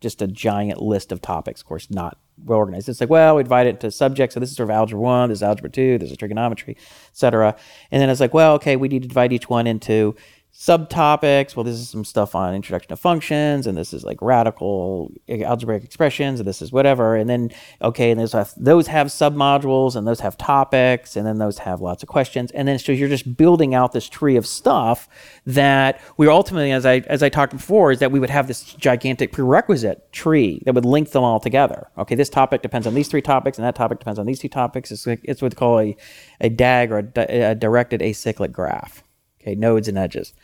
[0.00, 1.60] just a giant list of topics.
[1.60, 2.88] Of course, not well organized.
[2.88, 4.34] It's like, well, we divide it into subjects.
[4.34, 5.28] So this is sort of algebra one.
[5.28, 5.98] This is algebra two.
[5.98, 7.54] This is trigonometry, et cetera.
[7.90, 10.16] And then it's like, well, okay, we need to divide each one into
[10.52, 11.54] subtopics.
[11.54, 15.42] Well, this is some stuff on introduction to functions, and this is like radical eh,
[15.42, 17.16] algebraic expressions, and this is whatever.
[17.16, 21.38] And then okay, and those have those have submodules, and those have topics, and then
[21.38, 22.50] those have lots of questions.
[22.50, 25.08] And then so you're just building out this tree of stuff
[25.46, 28.62] that we ultimately, as I as I talked before, is that we would have this
[28.74, 31.88] gigantic prerequisite tree that would link them all together.
[31.96, 34.48] Okay, this topic depends on these three topics, and that topic depends on these two
[34.48, 34.90] topics.
[34.90, 35.96] It's like, it's what they call a
[36.40, 39.04] a DAG or a, a directed acyclic graph.
[39.40, 40.34] Okay, nodes and edges.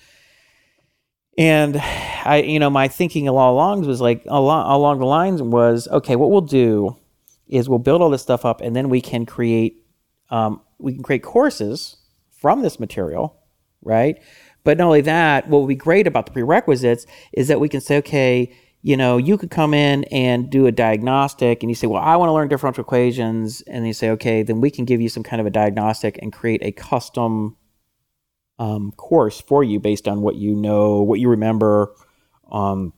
[1.38, 5.86] And I, you know, my thinking all along was like along, along the lines was,
[5.88, 6.96] okay, what we'll do
[7.48, 9.84] is we'll build all this stuff up, and then we can create,
[10.30, 11.96] um, we can create courses
[12.30, 13.36] from this material,
[13.82, 14.20] right?
[14.64, 17.80] But not only that, what would be great about the prerequisites is that we can
[17.80, 21.86] say, okay, you know, you could come in and do a diagnostic and you say,
[21.86, 23.60] well, I want to learn differential equations.
[23.62, 26.32] And you say, okay, then we can give you some kind of a diagnostic and
[26.32, 27.56] create a custom
[28.58, 31.92] um, course for you based on what you know, what you remember.
[32.50, 32.92] Um,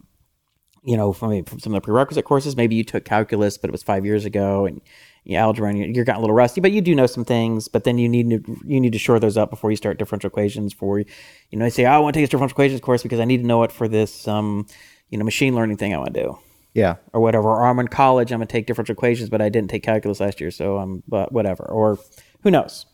[0.84, 3.72] you know, from, from some of the prerequisite courses, maybe you took calculus, but it
[3.72, 4.80] was five years ago, and
[5.24, 7.68] you know, algebra, and you're getting a little rusty, but you do know some things.
[7.68, 10.28] But then you need to you need to shore those up before you start differential
[10.28, 10.72] equations.
[10.72, 11.06] For you
[11.52, 13.38] know, I say oh, I want to take this differential equations course because I need
[13.38, 14.66] to know it for this um,
[15.10, 16.38] you know, machine learning thing I want to do.
[16.74, 16.96] Yeah.
[17.12, 17.48] Or whatever.
[17.48, 20.40] Or I'm in college, I'm gonna take differential equations, but I didn't take calculus last
[20.40, 21.64] year, so I'm but whatever.
[21.64, 21.98] Or
[22.42, 22.86] who knows.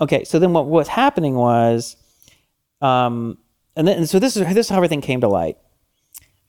[0.00, 1.96] Okay, so then what was happening was,
[2.80, 3.38] um,
[3.76, 5.56] and then and so this is this is how everything came to light.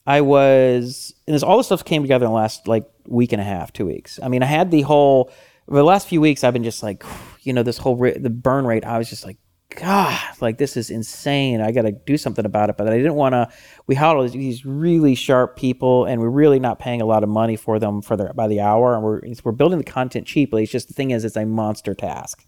[0.07, 3.41] I was, and this all this stuff came together in the last like week and
[3.41, 4.19] a half, two weeks.
[4.21, 5.31] I mean, I had the whole,
[5.67, 7.03] the last few weeks, I've been just like,
[7.41, 8.85] you know, this whole the burn rate.
[8.85, 9.37] I was just like,
[9.69, 11.61] God, like this is insane.
[11.61, 12.77] I got to do something about it.
[12.77, 13.47] But I didn't want to.
[13.87, 17.29] We had all these really sharp people, and we're really not paying a lot of
[17.29, 18.95] money for them for their by the hour.
[18.95, 20.63] And we're we're building the content cheaply.
[20.63, 22.45] It's just the thing is, it's a monster task.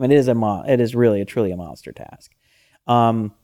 [0.00, 2.32] I mean, it is a mon- it is really a truly a monster task.
[2.86, 3.34] Um,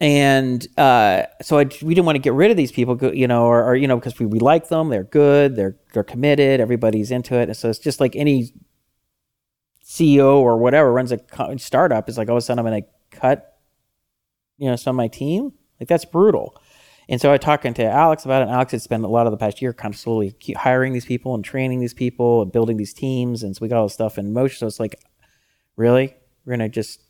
[0.00, 3.44] and uh, so I, we didn't want to get rid of these people, you know,
[3.44, 7.10] or, or you know, because we, we like them, they're good, they're they're committed, everybody's
[7.10, 7.48] into it.
[7.48, 8.52] And so it's just like any
[9.84, 11.20] CEO or whatever runs a
[11.58, 13.58] startup is like all of a sudden I'm going to cut,
[14.58, 15.52] you know, some of my team.
[15.78, 16.60] Like that's brutal.
[17.08, 18.46] And so I talking to Alex about it.
[18.46, 21.04] And Alex had spent a lot of the past year kind of slowly hiring these
[21.04, 23.42] people and training these people and building these teams.
[23.42, 24.58] And so we got all this stuff in motion.
[24.58, 25.00] So it's like,
[25.76, 26.14] really,
[26.44, 27.00] we're to just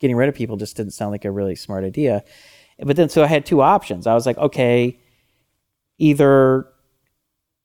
[0.00, 2.24] getting rid of people just didn't sound like a really smart idea.
[2.78, 4.06] But then, so I had two options.
[4.06, 4.98] I was like, okay,
[5.98, 6.66] either,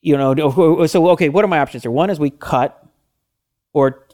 [0.01, 1.91] you know, so okay, what are my options here?
[1.91, 2.85] One is we cut,
[3.73, 4.05] or,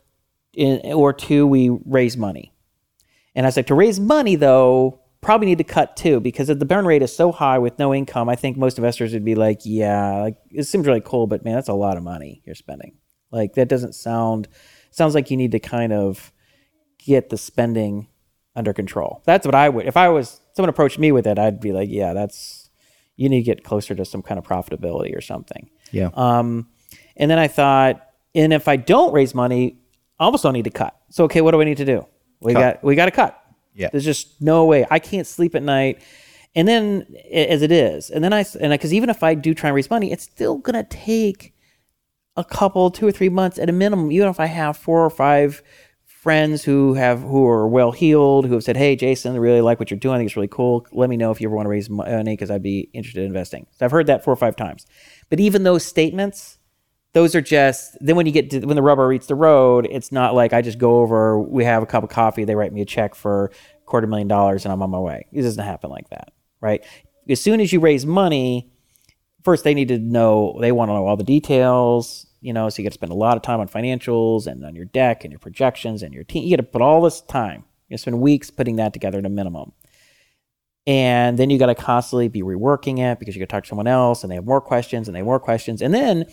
[0.58, 2.54] eh, or two, we raise money.
[3.36, 6.66] And I was like, to raise money though, probably need to cut too because the
[6.66, 8.30] burn rate is so high with no income.
[8.30, 11.56] I think most investors would be like, yeah, like it seems really cool, but man,
[11.56, 12.98] that's a lot of money you're spending.
[13.32, 14.48] Like that doesn't sound
[14.92, 16.32] sounds like you need to kind of
[17.00, 18.08] get the spending
[18.56, 19.22] under control.
[19.26, 19.88] That's what I would.
[19.88, 22.70] If I was someone approached me with it, I'd be like, yeah, that's
[23.16, 25.70] you need to get closer to some kind of profitability or something.
[25.92, 26.10] Yeah.
[26.14, 26.70] Um,
[27.16, 29.80] and then I thought, and if I don't raise money,
[30.20, 30.96] I almost don't need to cut.
[31.10, 32.06] So okay, what do I need to do?
[32.40, 32.60] We cut.
[32.60, 33.40] got we got to cut.
[33.76, 33.90] Yeah.
[33.92, 34.86] There's just no way.
[34.90, 36.02] I can't sleep at night.
[36.56, 39.70] And then as it is, and then I and because even if I do try
[39.70, 41.54] and raise money, it's still gonna take
[42.36, 44.12] a couple, two or three months at a minimum.
[44.12, 45.64] Even if I have four or five
[46.06, 49.80] friends who have who are well heeled who have said, "Hey, Jason, I really like
[49.80, 50.16] what you're doing.
[50.16, 50.86] I think it's really cool.
[50.92, 53.28] Let me know if you ever want to raise money because I'd be interested in
[53.28, 54.86] investing." So I've heard that four or five times.
[55.30, 56.60] But even those statements,
[57.14, 60.12] those are just then when you get to, when the rubber meets the road, it's
[60.12, 62.82] not like I just go over, we have a cup of coffee, they write me
[62.82, 65.28] a check for a quarter million dollars, and I'm on my way.
[65.32, 66.84] It doesn't happen like that, right?
[67.30, 68.72] As soon as you raise money,
[69.44, 72.82] first they need to know they want to know all the details you know, so
[72.82, 75.32] you got to spend a lot of time on financials and on your deck and
[75.32, 76.44] your projections and your team.
[76.44, 77.64] You got to put all this time.
[77.88, 79.72] You spend weeks putting that together at a minimum.
[80.86, 83.70] And then you got to constantly be reworking it because you got to talk to
[83.70, 85.82] someone else and they have more questions and they have more questions.
[85.82, 86.26] And then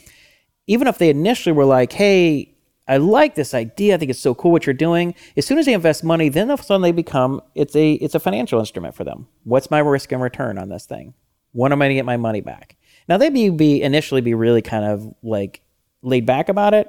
[0.70, 2.54] even if they initially were like, hey,
[2.86, 3.96] I like this idea.
[3.96, 5.16] I think it's so cool what you're doing.
[5.36, 7.94] As soon as they invest money, then all of a sudden they become it's a
[7.94, 9.26] it's a financial instrument for them.
[9.42, 11.14] What's my risk and return on this thing?
[11.50, 12.76] When am I going to get my money back?
[13.08, 15.60] Now they may be initially be really kind of like
[16.02, 16.88] laid back about it.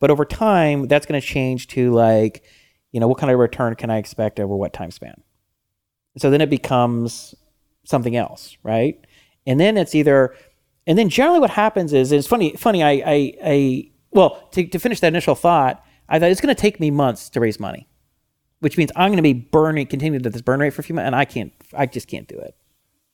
[0.00, 2.42] But over time, that's going to change to like,
[2.92, 5.20] you know, what kind of return can I expect over what time span?
[6.16, 7.34] So then it becomes
[7.84, 9.04] something else, right?
[9.46, 10.34] And then it's either,
[10.88, 14.78] and then generally what happens is, it's funny, funny, I, I, I well, to, to
[14.80, 17.86] finish that initial thought, I thought it's going to take me months to raise money,
[18.58, 20.96] which means I'm going to be burning, continuing at this burn rate for a few
[20.96, 22.56] months, and I can't, I just can't do it.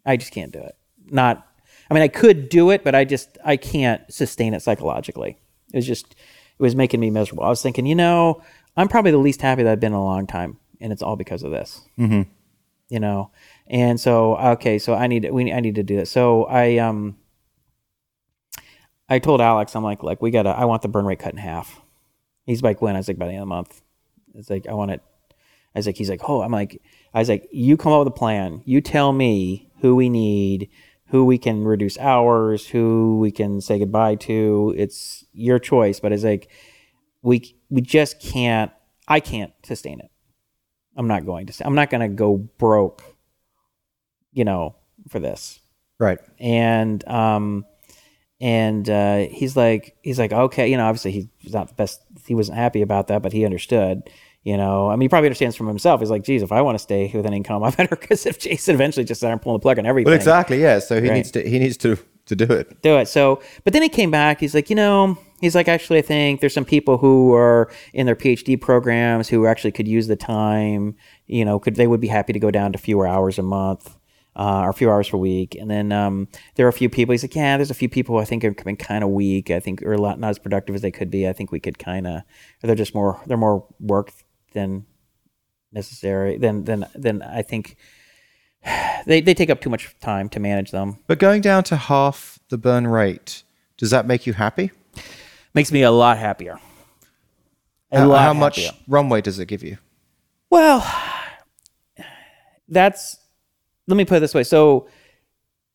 [0.06, 0.74] I just can't do it.
[1.10, 1.46] Not
[1.90, 5.38] I mean, I could do it, but I just I can't sustain it psychologically.
[5.72, 6.12] It was just
[6.58, 7.44] it was making me miserable.
[7.44, 8.42] I was thinking, you know,
[8.76, 11.16] I'm probably the least happy that I've been in a long time, and it's all
[11.16, 11.86] because of this.
[11.98, 12.22] Mm-hmm.
[12.88, 13.30] You know,
[13.66, 16.10] and so okay, so I need we I need to do this.
[16.10, 17.16] So I um
[19.08, 21.38] I told Alex, I'm like, like we gotta I want the burn rate cut in
[21.38, 21.80] half.
[22.46, 22.94] He's like, when?
[22.94, 23.82] I was like, by the end of the month.
[24.34, 25.02] It's like I want it.
[25.74, 26.80] I was like, he's like, oh, I'm like,
[27.12, 28.62] I was like, you come up with a plan.
[28.64, 30.70] You tell me who we need
[31.14, 34.74] who we can reduce hours, who we can say goodbye to.
[34.76, 36.50] It's your choice, but it's like
[37.22, 38.72] we we just can't.
[39.06, 40.10] I can't sustain it.
[40.96, 41.66] I'm not going to.
[41.66, 43.04] I'm not going to go broke.
[44.32, 44.74] You know,
[45.08, 45.60] for this.
[46.00, 46.18] Right.
[46.40, 47.64] And um,
[48.44, 52.02] and uh, he's like he's like okay, you know, obviously he's not the best.
[52.26, 54.02] He wasn't happy about that, but he understood.
[54.42, 56.00] You know, I mean, he probably understands from himself.
[56.00, 57.96] He's like, geez, if I want to stay with an income, I better.
[58.00, 60.60] Because if Jason eventually just started pulling the plug on everything, Well, exactly.
[60.60, 60.80] Yeah.
[60.80, 61.16] So he Right.
[61.16, 62.82] needs to he needs to to do it.
[62.82, 63.08] do it.
[63.08, 64.40] So, but then he came back.
[64.40, 68.04] He's like, you know, he's like, actually, I think there's some people who are in
[68.06, 70.94] their PhD programs who actually could use the time.
[71.26, 73.96] You know, could they would be happy to go down to fewer hours a month.
[74.36, 77.12] Uh, or a few hours per week, and then um, there are a few people.
[77.12, 79.50] He's like, yeah, there's a few people who I think have been kind of weak.
[79.50, 81.28] I think, or a lot not as productive as they could be.
[81.28, 82.22] I think we could kind of,
[82.60, 84.10] they're just more, they're more work
[84.52, 84.86] than
[85.70, 86.36] necessary.
[86.36, 87.76] Than than than I think
[89.06, 90.98] they they take up too much time to manage them.
[91.06, 93.42] But going down to half the burn rate,
[93.76, 94.70] does that make you happy?
[95.54, 96.58] Makes me a lot happier.
[97.92, 99.78] A How, lot how much runway does it give you?
[100.50, 100.84] Well,
[102.68, 103.18] that's
[103.86, 104.44] let me put it this way.
[104.44, 104.88] So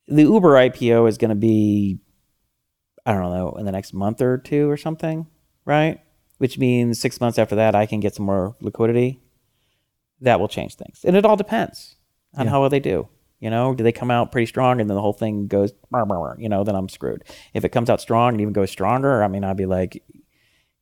[0.07, 1.99] the Uber IPO is going to be
[3.05, 5.27] I don't know in the next month or two or something,
[5.65, 5.99] right?
[6.37, 9.19] Which means 6 months after that I can get some more liquidity.
[10.21, 11.05] That will change things.
[11.05, 11.95] And it all depends
[12.35, 13.07] on how well they do.
[13.39, 15.71] You know, do they come out pretty strong and then the whole thing goes,
[16.37, 17.23] you know, then I'm screwed.
[17.53, 20.03] If it comes out strong and even goes stronger, I mean, I'd be like,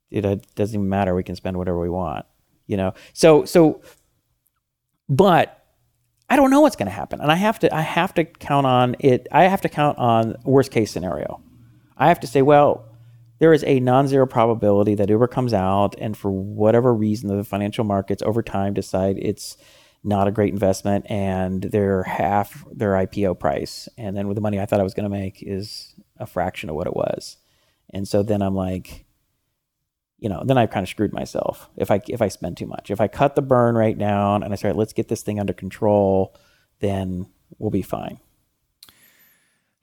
[0.10, 0.22] it
[0.56, 1.14] doesn't even matter.
[1.14, 2.26] We can spend whatever we want,
[2.66, 2.96] you know?
[3.14, 3.82] So, so,
[5.08, 5.67] but
[6.30, 7.22] I don't know what's going to happen.
[7.22, 9.28] And I have to, I have to count on it.
[9.32, 11.42] I have to count on worst case scenario.
[11.98, 12.86] I have to say, well,
[13.40, 17.86] there is a non-zero probability that Uber comes out and for whatever reason the financial
[17.86, 19.58] markets over time decide it's
[20.04, 24.60] not a great investment and they're half their IPO price and then with the money
[24.60, 27.38] I thought I was going to make is a fraction of what it was.
[27.92, 29.06] And so then I'm like
[30.20, 32.90] you know, then I've kind of screwed myself if I if I spend too much.
[32.90, 35.54] If I cut the burn right down and I say, let's get this thing under
[35.54, 36.36] control,
[36.80, 37.28] then
[37.60, 38.20] we'll be fine.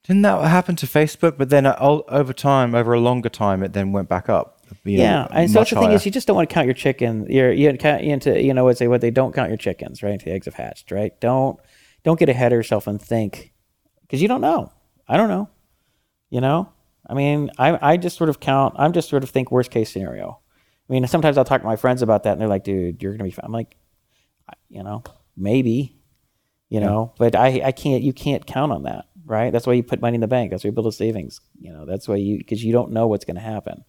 [0.05, 1.39] Didn't that happen to Facebook?
[1.39, 4.61] But then uh, over time, over a longer time, it then went back up.
[4.85, 6.67] you know, Yeah, and so that's the thing is, you just don't want to count
[6.67, 7.27] your chicken.
[7.31, 10.23] You're you count into you know what say what they don't count your chickens, right?
[10.23, 11.19] The eggs have hatched, right?
[11.21, 11.59] Don't
[12.03, 13.53] don't get ahead of yourself and think
[14.03, 14.73] because you don't know.
[15.09, 15.49] I don't know.
[16.29, 16.73] You know,
[17.07, 18.75] I mean, I I just sort of count.
[18.79, 20.41] I'm just sort of think worst case scenario.
[20.89, 23.13] I mean, sometimes I'll talk to my friends about that, and they're like, "Dude, you're
[23.13, 23.45] gonna be." Fine.
[23.45, 23.77] I'm like,
[24.69, 25.03] you know,
[25.37, 25.97] maybe,
[26.69, 28.03] you know, but I I can't.
[28.03, 29.53] You can't count on that, right?
[29.53, 30.51] That's why you put money in the bank.
[30.51, 31.41] That's why you build a savings.
[31.59, 33.85] You know, that's why you because you don't know what's going to happen.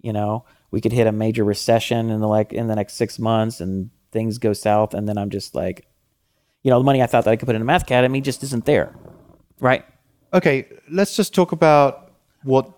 [0.00, 3.18] You know, we could hit a major recession in the like in the next six
[3.18, 5.86] months, and things go south, and then I'm just like,
[6.62, 8.42] you know, the money I thought that I could put in a math academy just
[8.42, 8.94] isn't there,
[9.60, 9.84] right?
[10.32, 12.03] Okay, let's just talk about
[12.44, 12.70] what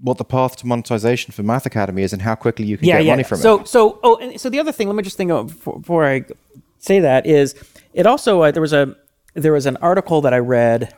[0.00, 3.06] what the path to monetization for Math Academy is and how quickly you can get
[3.06, 3.68] money from so, it.
[3.68, 6.04] So, so oh, and so the other thing, let me just think of before, before
[6.04, 6.24] I
[6.78, 7.54] say that is,
[7.92, 8.96] it also uh, there was a
[9.34, 10.94] there was an article that I read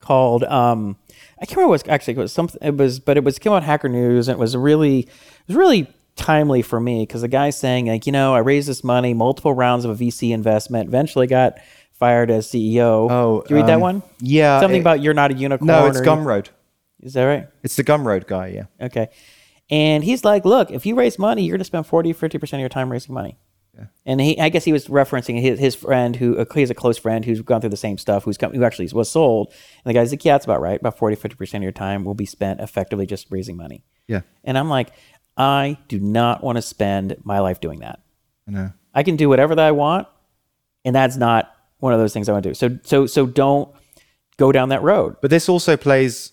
[0.00, 0.96] called um,
[1.40, 3.38] I can't remember what it was actually it was something it was but it was
[3.38, 5.08] came out Hacker News and it was really it
[5.48, 8.82] was really timely for me because the guy's saying like you know I raised this
[8.82, 11.58] money multiple rounds of a VC investment eventually got
[11.92, 13.10] fired as CEO.
[13.10, 14.02] Oh, Did you read that um, one?
[14.20, 15.66] yeah, something it- about you're not a unicorn.
[15.66, 16.48] No, it's Gumroad.
[17.02, 17.48] Is that right?
[17.62, 18.48] It's the Gumroad guy.
[18.48, 18.86] Yeah.
[18.86, 19.08] Okay.
[19.70, 22.60] And he's like, look, if you raise money, you're going to spend 40, 50% of
[22.60, 23.38] your time raising money.
[23.76, 23.86] Yeah.
[24.06, 26.98] And he, I guess he was referencing his, his friend who, uh, he's a close
[26.98, 29.48] friend who's gone through the same stuff, who's come, who actually was sold.
[29.84, 30.80] And the guy's like, yeah, that's about right.
[30.80, 33.84] About 40, 50% of your time will be spent effectively just raising money.
[34.06, 34.22] Yeah.
[34.42, 34.90] And I'm like,
[35.36, 38.00] I do not want to spend my life doing that.
[38.48, 38.72] I know.
[38.94, 40.08] I can do whatever that I want,
[40.84, 42.54] and that's not one of those things I want to do.
[42.54, 43.72] So, so, so don't
[44.38, 45.16] go down that road.
[45.20, 46.32] But this also plays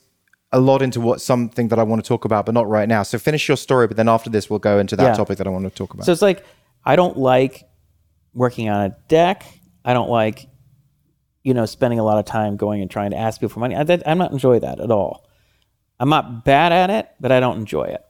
[0.56, 3.04] a lot into what something that I want to talk about, but not right now.
[3.04, 5.14] So finish your story, but then after this, we'll go into that Yeah.
[5.14, 6.06] topic that I want to talk about.
[6.06, 6.46] So it's like
[6.86, 7.66] I don't like
[8.34, 9.44] working on a deck.
[9.84, 10.48] I don't like,
[11.44, 13.76] you know, spending a lot of time going and trying to ask people for money.
[13.76, 15.28] I, that, I'm not enjoy that at all.
[16.00, 18.02] I'm not bad at it, but I don't enjoy it.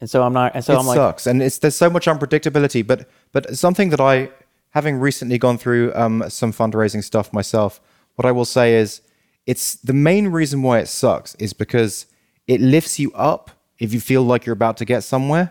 [0.00, 0.52] And so I'm not.
[0.54, 2.86] And so it I'm like, sucks, and it's there's so much unpredictability.
[2.86, 4.30] But but something that I,
[4.70, 7.80] having recently gone through um, some fundraising stuff myself,
[8.16, 9.00] what I will say is,
[9.46, 12.06] it's the main reason why it sucks is because
[12.46, 15.50] it lifts you up if you feel like you're about to get somewhere,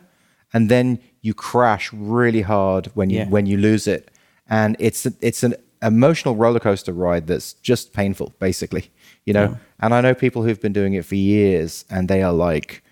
[0.54, 3.30] and then you crash really hard when you Yeah.
[3.30, 4.12] when you lose it,
[4.50, 8.90] and it's it's an emotional roller coaster ride that's just painful, basically.
[9.26, 12.34] You know, and I know people who've been doing it for years, and they are
[12.34, 12.84] like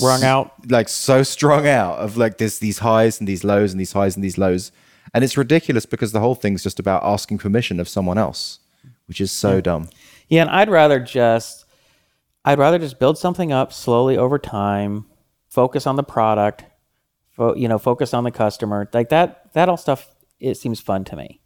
[0.00, 0.52] wrung out.
[0.70, 4.14] like so strung out of like this these highs and these lows and these highs
[4.14, 4.70] and these lows
[5.12, 8.60] and it's ridiculous because the whole thing's just about asking permission of someone else
[9.08, 9.88] which is so dumb
[10.30, 11.66] Yeah, and I'd rather just,
[12.44, 15.06] I'd rather just build something up slowly over time,
[15.48, 16.64] focus on the product,
[17.30, 19.52] fo- you know, focus on the customer, like that.
[19.52, 20.08] That all stuff
[20.38, 21.40] it seems fun to me.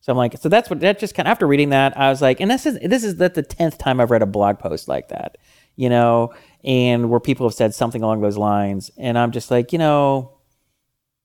[0.00, 2.22] So I'm like, so that's what that just kind of after reading that, I was
[2.22, 4.88] like, and this is this is that the tenth time I've read a blog post
[4.88, 5.36] like that,
[5.76, 6.32] you know,
[6.64, 10.32] and where people have said something along those lines, and I'm just like, you know,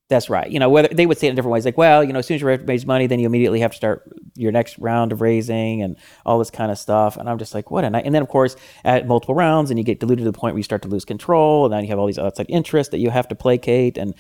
[0.08, 0.52] That's right.
[0.52, 2.28] You know, whether they would say it in different ways, like, well, you know, as
[2.28, 5.20] soon as you raise money, then you immediately have to start your next round of
[5.20, 5.96] raising and
[6.28, 7.18] all this kind of stuff.
[7.18, 7.84] And I'm just like, what?
[7.84, 10.38] And, I, and then, of course, at multiple rounds, and you get diluted to the
[10.38, 12.46] point where you start to lose control, and then you have all these uh, outside
[12.50, 14.14] interests that you have to placate and,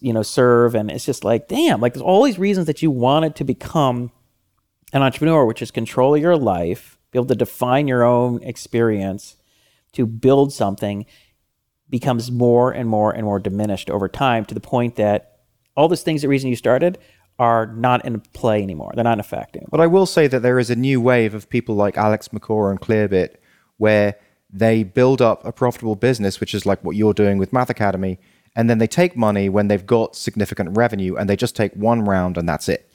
[0.00, 0.74] you know, serve.
[0.74, 4.10] And it's just like, damn, like there's all these reasons that you wanted to become
[4.92, 9.36] an entrepreneur, which is control your life, be able to define your own experience,
[9.92, 11.06] to build something
[11.90, 15.38] becomes more and more and more diminished over time to the point that
[15.76, 16.98] all those things, the reason you started,
[17.38, 18.92] are not in play anymore.
[18.94, 19.68] They're not in effect anymore.
[19.70, 22.70] But I will say that there is a new wave of people like Alex MacCaw
[22.70, 23.36] and Clearbit
[23.76, 24.16] where
[24.50, 28.18] they build up a profitable business, which is like what you're doing with Math Academy,
[28.56, 32.04] and then they take money when they've got significant revenue and they just take one
[32.04, 32.90] round and that's it.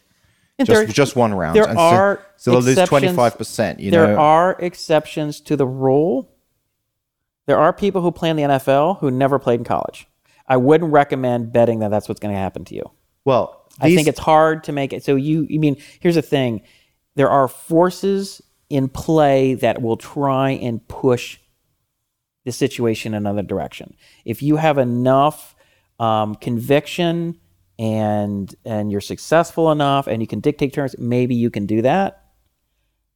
[0.60, 1.56] And Just, there- just one round.
[1.56, 3.80] there and are so, they'll lose 25%.
[3.80, 4.16] You there know?
[4.18, 6.30] are exceptions to the rule.
[7.46, 10.08] There are people who play in the NFL who never played in college.
[10.48, 12.84] I wouldn't recommend betting that that's what's going to happen to you.
[13.26, 15.04] well, I think it's hard to make it.
[15.04, 16.62] So you, I mean, here's the thing:
[17.16, 21.40] there are forces in play that will try and push
[22.46, 23.96] the situation in another direction.
[24.26, 25.56] If you have enough
[26.00, 27.40] um, conviction
[27.80, 32.26] and and you're successful enough and you can dictate terms, maybe you can do that.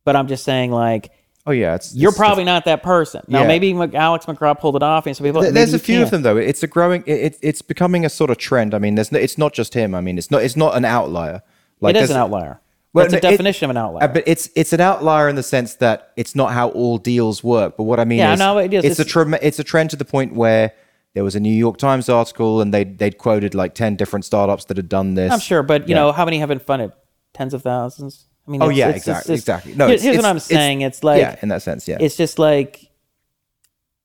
[0.06, 1.12] But I'm just saying, like,
[1.48, 3.24] Oh yeah, it's you're it's- probably not that person.
[3.28, 3.48] Now, Yeah.
[3.48, 5.42] maybe Alex MacCaw pulled it off, and some people.
[5.42, 6.04] Th- There's a few can't.
[6.04, 6.38] of them though.
[6.38, 7.04] It's a growing.
[7.08, 8.74] It, it, it's becoming a sort of trend.
[8.74, 9.96] I mean, there's no, it's not just him.
[9.96, 11.42] I mean, it's not it's not an outlier.
[11.80, 12.60] Like It is an outlier.
[12.94, 14.04] Well, It's a no, it- definition of an outlier.
[14.04, 17.44] Uh, but it's it's an outlier in the sense that it's not how all deals
[17.44, 17.78] work.
[17.78, 18.84] But what I mean Yeah, is, no, it is.
[18.84, 20.74] It's, a It's- it's a trend to the point where
[21.14, 24.66] there was a New York Times article and they they'd quoted like ten different startups
[24.66, 25.32] that had done this.
[25.32, 26.02] I'm sure, but you Yeah.
[26.02, 26.92] know, how many have been funded?
[27.34, 28.26] Tens of thousands.
[28.48, 29.74] I mean, Oh it's- yeah, it's- it's exactly, just- exactly.
[29.76, 30.82] No, here- here's what I'm saying.
[30.82, 31.98] It's like yeah, in that sense, yeah.
[32.00, 32.90] it's just like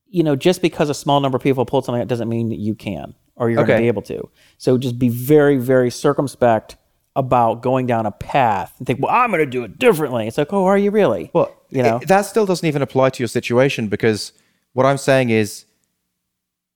[0.07, 2.59] you know, just because a small number of people pulled something, that doesn't mean that
[2.59, 4.29] you can or you're going to be able to.
[4.59, 6.75] So just be very, very circumspect
[7.15, 10.27] about going down a path and think, well, I'm going to do it differently.
[10.27, 11.31] It's like, oh, are you really?
[11.33, 14.33] Well, you know, it- that still doesn't even apply to your situation because
[14.73, 15.65] what I'm saying is,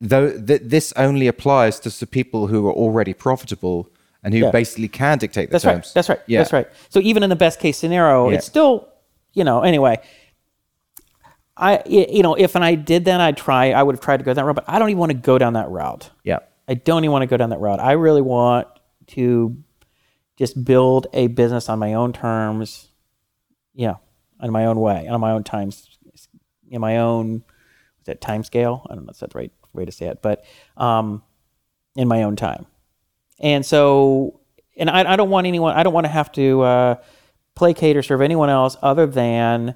[0.02, 3.88] though th- this only applies to people who are already profitable
[4.28, 4.52] and who Yeah.
[4.52, 5.86] basically can dictate the That's terms.
[5.88, 5.94] right.
[5.94, 6.20] That's right.
[6.28, 6.40] Yeah.
[6.40, 6.68] That's right.
[6.90, 8.36] So even in the best case scenario, Yeah.
[8.36, 8.90] it's still,
[9.32, 10.02] you know, anyway.
[11.56, 13.72] I you know, if and I did that, I'd try.
[13.72, 15.38] I would have tried to go that route, but I don't even want to go
[15.38, 16.10] down that route.
[16.26, 16.40] Yeah.
[16.68, 17.80] I don't even want to go down that route.
[17.80, 18.68] I really want
[19.08, 19.56] to
[20.36, 22.90] just build a business on my own terms.
[23.74, 23.96] Yeah,
[24.42, 25.98] on my own way, on my own times,
[26.70, 27.44] in my own
[28.04, 28.86] that time scale?
[28.90, 30.44] I don't know if that's the right way to say it, but
[30.76, 31.24] um,
[31.96, 32.66] in my own time.
[33.40, 34.40] And so,
[34.78, 35.76] and I, I don't want anyone.
[35.76, 36.96] I don't want to have to uh,
[37.56, 39.76] placate or serve anyone else other than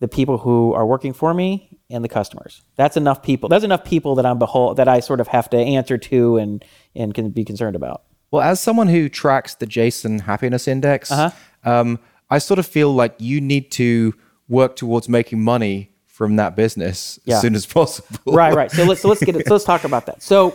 [0.00, 2.62] the people who are working for me and the customers.
[2.76, 3.48] That's enough people.
[3.48, 6.64] That's enough people that I'm behold that I sort of have to answer to and
[6.94, 8.02] and can be concerned about.
[8.30, 11.30] Well, as someone who tracks the Jason Happiness Index, Uh-huh.
[11.70, 11.98] um,
[12.30, 14.14] I sort of feel like you need to
[14.48, 17.36] work towards making money from that business Yeah.
[17.36, 18.32] as soon as possible.
[18.32, 18.70] right, right.
[18.70, 19.46] So let's so let's get it.
[19.46, 20.22] So let's talk about that.
[20.22, 20.54] So,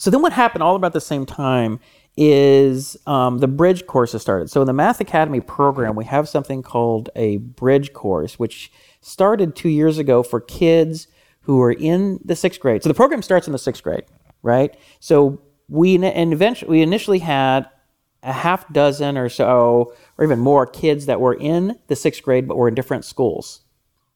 [0.00, 1.78] so then what happened all about the same time
[2.16, 4.48] is um, the bridge courses started.
[4.48, 8.72] So in the Math Academy program, we have something called a bridge course, which
[9.02, 11.06] started two years ago for kids
[11.42, 12.82] who are in the sixth grade.
[12.82, 14.04] So the program starts in the sixth grade,
[14.42, 14.74] right?
[15.00, 17.68] So we and eventually we initially had
[18.22, 22.48] a half dozen or so, or even more kids that were in the sixth grade,
[22.48, 23.60] but were in different schools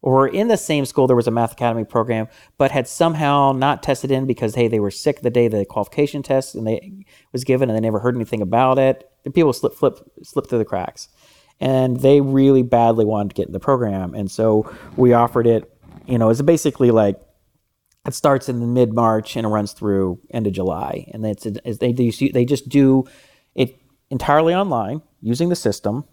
[0.05, 2.29] or were in the same school there was a math academy program
[2.59, 6.23] but had somehow not tested in because hey they were sick the day the qualification
[6.23, 9.11] test and they was given and they never heard anything about it.
[9.25, 11.09] The people slip flip slip through the cracks.
[11.61, 14.13] And they really badly wanted to get in the program.
[14.15, 15.71] And so we offered it
[16.07, 17.21] you know it's basically like
[18.07, 21.79] it starts in mid March and it runs through end of July, and it's, it's
[21.79, 23.05] they they just do
[23.55, 23.81] it
[24.11, 26.05] entirely online using the system,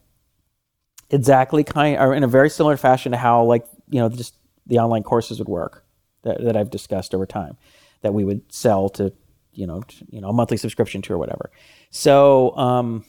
[1.09, 4.35] exactly kind or in a very similar fashion to how like you know just
[4.65, 5.85] the online courses would work
[6.23, 7.57] that, that I've discussed over time
[8.01, 9.13] that we would sell to
[9.53, 11.51] you know t- you know a monthly subscription to or whatever.
[11.91, 13.05] So um,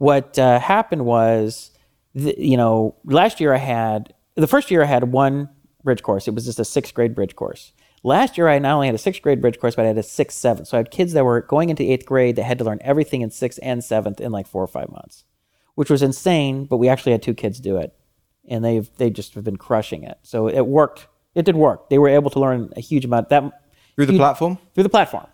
[0.00, 1.72] what uh, happened was,
[2.14, 5.50] you know, last year I had the first year I had one
[5.84, 6.26] bridge course.
[6.26, 7.72] It was just a sixth grade bridge course.
[8.02, 10.02] Last year I not only had a sixth grade bridge course, but I had a
[10.02, 10.68] sixth, seventh.
[10.68, 13.20] So I had kids that were going into eighth grade that had to learn everything
[13.20, 15.24] in sixth and seventh in like four or five months,
[15.74, 16.64] which was insane.
[16.64, 17.94] But we actually had two kids do it,
[18.50, 20.18] and they've they just have been crushing it.
[20.22, 21.06] So it worked.
[21.34, 21.88] It did work.
[21.88, 23.28] They were able to learn a huge amount.
[23.30, 23.42] That
[23.96, 24.58] Through the huge- platform?
[24.74, 25.26] through the platform.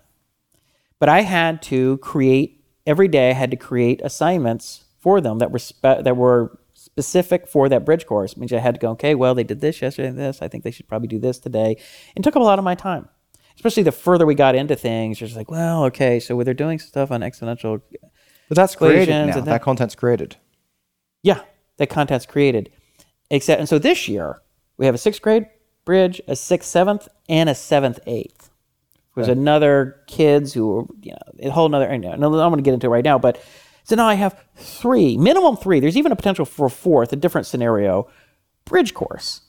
[0.99, 3.31] But I had to create every day.
[3.31, 7.85] I had to create assignments for them that were spe- that were specific for that
[7.85, 8.37] bridge course.
[8.37, 10.41] Means I had to go, okay, well, they did this yesterday and this.
[10.43, 11.77] I think they should probably do this today.
[12.15, 13.09] And it took up a lot of my time.
[13.57, 16.79] especially the further we got into things, you're just like, well, okay, so they're doing
[16.79, 17.81] stuff on exponential.
[18.49, 19.41] But that's created now.
[19.41, 20.37] that- content's created.
[21.23, 21.41] Yeah,
[21.79, 22.71] that content's created.
[23.31, 24.41] Except, and so this year
[24.77, 25.49] we have a sixth grade
[25.85, 28.51] bridge, a sixth, seventh, and a seventh, eighth.
[29.15, 31.89] There's another kids who, are, you know, a whole another.
[31.89, 33.43] I know, I'm going to get into it right now, but
[33.83, 35.81] so now I have three, minimum three.
[35.81, 38.09] There's even a potential for a fourth, a different scenario,
[38.67, 39.41] bridge course.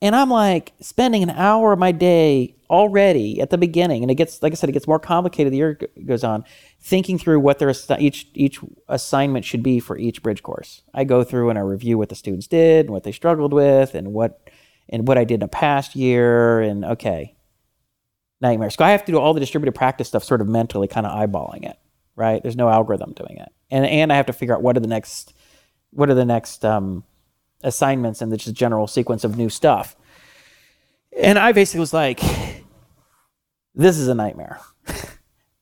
[0.00, 4.14] And I'm like spending an hour of my day already at the beginning, and it
[4.14, 6.44] gets, like I said, it gets more complicated the year goes on,
[6.86, 10.82] thinking through what their each each assignment should be for each bridge course.
[10.94, 13.96] I go through and I review what the students did, and what they struggled with,
[13.96, 14.48] and what
[14.88, 17.36] and what I did in a past year, and okay,
[18.40, 18.70] nightmare.
[18.70, 21.12] So I have to do all the distributed practice stuff, sort of mentally, kind of
[21.12, 21.76] eyeballing it.
[22.14, 22.40] Right?
[22.40, 24.86] There's no algorithm doing it, and and I have to figure out what are the
[24.86, 25.34] next,
[25.90, 27.02] what are the next um,
[27.64, 29.96] assignments and the just general sequence of new stuff.
[31.18, 32.20] And I basically was like,
[33.74, 34.60] this is a nightmare.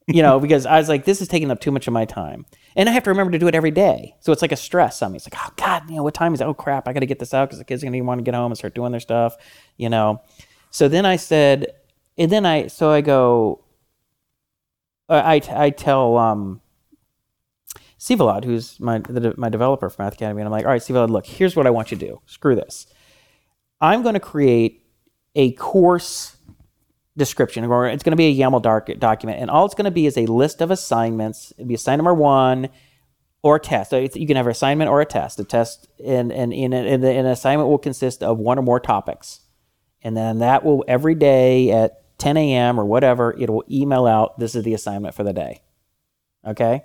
[0.07, 2.47] you know, because I was like, this is taking up too much of my time.
[2.77, 4.17] And I have to remember to do it every day.
[4.21, 5.17] So it's like a stress on me.
[5.17, 6.45] It's like, oh God, you know, what time is it?
[6.45, 8.35] Oh crap, I gotta get this out because the kids are gonna want to get
[8.35, 9.37] home and start doing their stuff,
[9.77, 10.21] you know.
[10.71, 11.75] So then I said,
[12.19, 13.65] and then I so I go
[15.09, 16.61] uh, I I tell um
[17.99, 21.09] Sivalad, who's my the, my developer for Math Academy, and I'm like, all right, Sivalad,
[21.09, 22.21] look, here's what I want you to do.
[22.27, 22.87] Screw this.
[23.81, 24.85] I'm going to create
[25.35, 26.34] a course
[27.17, 29.91] description, or it's going to be a YAML doc, document, and all it's going to
[29.91, 31.53] be is a list of assignments.
[31.57, 32.69] It'd be assignment number one
[33.43, 33.91] or test.
[33.91, 35.39] So you can have an assignment or a test.
[35.39, 39.41] A test and and in an assignment will consist of one or more topics,
[40.03, 42.81] and then that will every day at 10 a.m.
[42.81, 44.39] or whatever it will email out.
[44.39, 45.63] This is the assignment for the day.
[46.47, 46.83] Okay,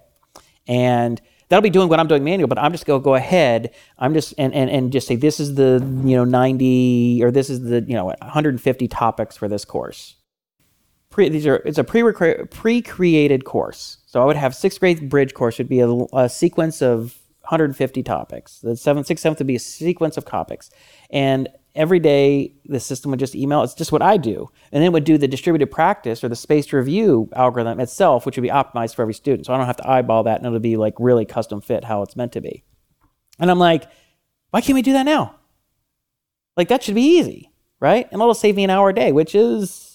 [0.67, 3.73] and that'll be doing what I'm doing manual, but I'm just going to go ahead.
[3.97, 7.49] I'm just and, and and just say this is the you know 90 or this
[7.49, 10.15] is the you know 150 topics for this course.
[11.09, 12.03] Pre, these are it's a pre
[12.45, 13.97] pre created course.
[14.05, 18.03] So I would have sixth grade bridge course would be a, a sequence of 150
[18.03, 18.59] topics.
[18.59, 20.69] The seventh, sixth, seventh would be a sequence of topics,
[21.09, 23.63] and every day the system would just email.
[23.63, 26.35] It's just what I do, and then it would do the distributed practice or the
[26.35, 29.47] spaced review algorithm itself, which would be optimized for every student.
[29.47, 32.03] So I don't have to eyeball that, and it'll be like really custom fit how
[32.03, 32.63] it's meant to be.
[33.39, 33.89] And I'm like,
[34.51, 35.35] why can't we do that now?
[36.55, 38.07] Like that should be easy, right?
[38.11, 39.88] And it'll save me an hour a day, which is,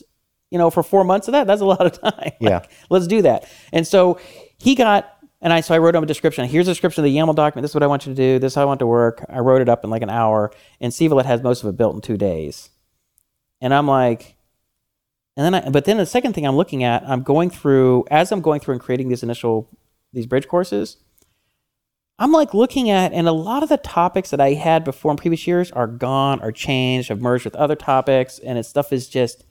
[0.51, 2.33] you know, for four months of that, that's a lot of time.
[2.41, 2.59] Yeah.
[2.59, 3.49] Like, let's do that.
[3.73, 4.19] And so
[4.59, 6.47] he got, and I so I wrote him a description.
[6.49, 7.65] Here's a description of the YAML document.
[7.65, 8.39] This is what I want you to do.
[8.39, 9.25] This is how I want to work.
[9.29, 11.95] I wrote it up in like an hour, and Sivalet has most of it built
[11.95, 12.71] in two days.
[13.61, 14.37] And I'm like,
[15.37, 18.31] and then I, but then the second thing I'm looking at, I'm going through as
[18.31, 19.69] I'm going through and creating these initial
[20.13, 20.99] these bridge courses.
[22.19, 25.17] I'm like looking at, and a lot of the topics that I had before in
[25.17, 29.09] previous years are gone, are changed, have merged with other topics, and it stuff is
[29.09, 29.45] just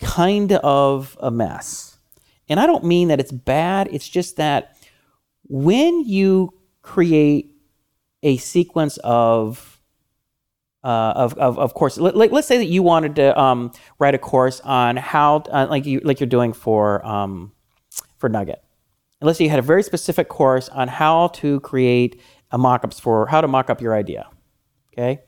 [0.00, 1.98] kind of a mess.
[2.48, 4.76] And I don't mean that it's bad, it's just that
[5.48, 7.52] when you create
[8.22, 9.72] a sequence of
[10.84, 14.18] uh, of, of, of course, let, us say that you wanted to um, write a
[14.18, 17.50] course on how, uh, like you like you're doing for um,
[18.18, 18.62] for Nugget.
[19.20, 22.20] And let's say you had a very specific course on how to create
[22.52, 24.28] a mockups for how to mock up your idea.
[24.92, 25.22] Okay.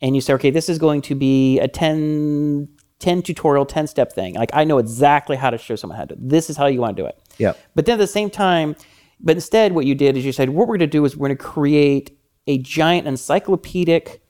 [0.00, 2.68] And you say, okay, this is going to be a 10,
[3.04, 4.32] 10 tutorial, 10 step thing.
[4.34, 6.16] Like I know exactly how to show someone how to.
[6.18, 7.20] This is how you want to do it.
[7.36, 7.52] Yeah.
[7.74, 8.76] But then at the same time,
[9.20, 11.28] but instead, what you did is you said, what we're going to do is we're
[11.28, 14.22] going to create a giant encyclopedic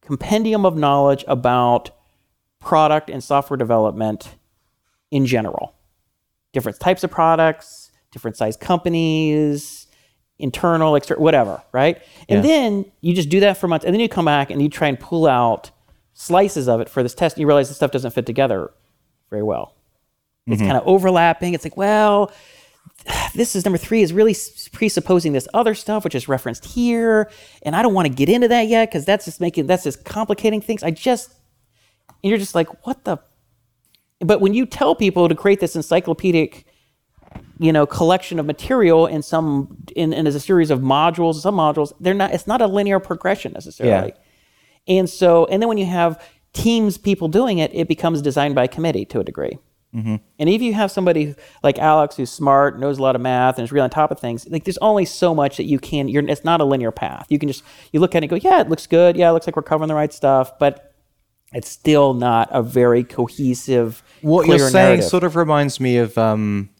[0.00, 1.90] compendium of knowledge about
[2.58, 4.34] product and software development
[5.10, 5.74] in general.
[6.54, 9.88] Different types of products, different size companies,
[10.38, 12.00] internal, external, whatever, right?
[12.30, 12.50] And Yeah.
[12.50, 14.88] then you just do that for months, and then you come back and you try
[14.88, 15.70] and pull out
[16.12, 18.72] slices of it for this test, and you realize the stuff doesn't fit together
[19.30, 19.76] very well.
[20.46, 20.68] It's mm-hmm.
[20.68, 21.54] kind of overlapping.
[21.54, 22.32] It's like, well,
[23.34, 24.36] this is number three is really
[24.72, 27.30] presupposing this other stuff, which is referenced here,
[27.62, 30.04] and I don't want to get into that yet because that's just making that's just
[30.04, 30.82] complicating things.
[30.82, 31.34] I just,
[32.22, 33.18] and you're just like, what the?
[34.20, 36.66] But when you tell people to create this encyclopedic,
[37.58, 41.56] you know, collection of material in some in, in as a series of modules, some
[41.56, 42.32] modules, they're not.
[42.32, 44.12] It's not a linear progression necessarily.
[44.88, 46.22] And so, and then when you have
[46.52, 49.58] teams, people doing it, it becomes designed by committee to a degree.
[49.92, 53.64] And if you have somebody like Alex who's smart, knows a lot of math, and
[53.64, 56.06] is really on top of things, like there's only so much that you can.
[56.06, 57.26] You're, it's not a linear path.
[57.28, 59.16] You can just you look at it and go, yeah, it looks good.
[59.16, 60.94] Yeah, it looks like we're covering the right stuff, but
[61.52, 64.04] it's still not a very cohesive.
[64.22, 65.04] What you're saying narrative.
[65.06, 66.70] sort of reminds me of um,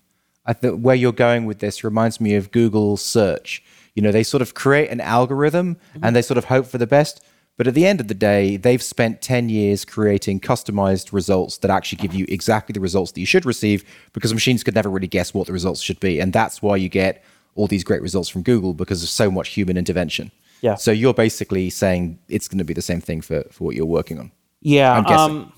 [0.47, 3.61] I think where you're going with this reminds me of Google search.
[3.97, 6.05] You know, they sort of create an algorithm Mm-hmm.
[6.05, 7.25] and they sort of hope for the best,
[7.61, 11.71] But at the end of the day, they've spent 10 years creating customized results that
[11.71, 13.85] actually give you exactly the results that you should receive
[14.15, 16.21] because machines could never really guess what the results should be.
[16.21, 17.23] And that's why you get
[17.57, 20.31] all these great results from Google because of so much human intervention.
[20.63, 20.77] Yeah.
[20.77, 23.85] So you're basically saying it's going to be the same thing for, for what you're
[23.85, 24.33] working on.
[24.63, 24.95] Yeah.
[24.95, 25.37] I'm guessing.
[25.37, 25.53] Um,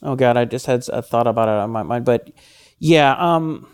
[0.00, 2.30] oh God, I just had a thought about it on my mind, but
[2.78, 3.14] yeah.
[3.18, 3.68] Um,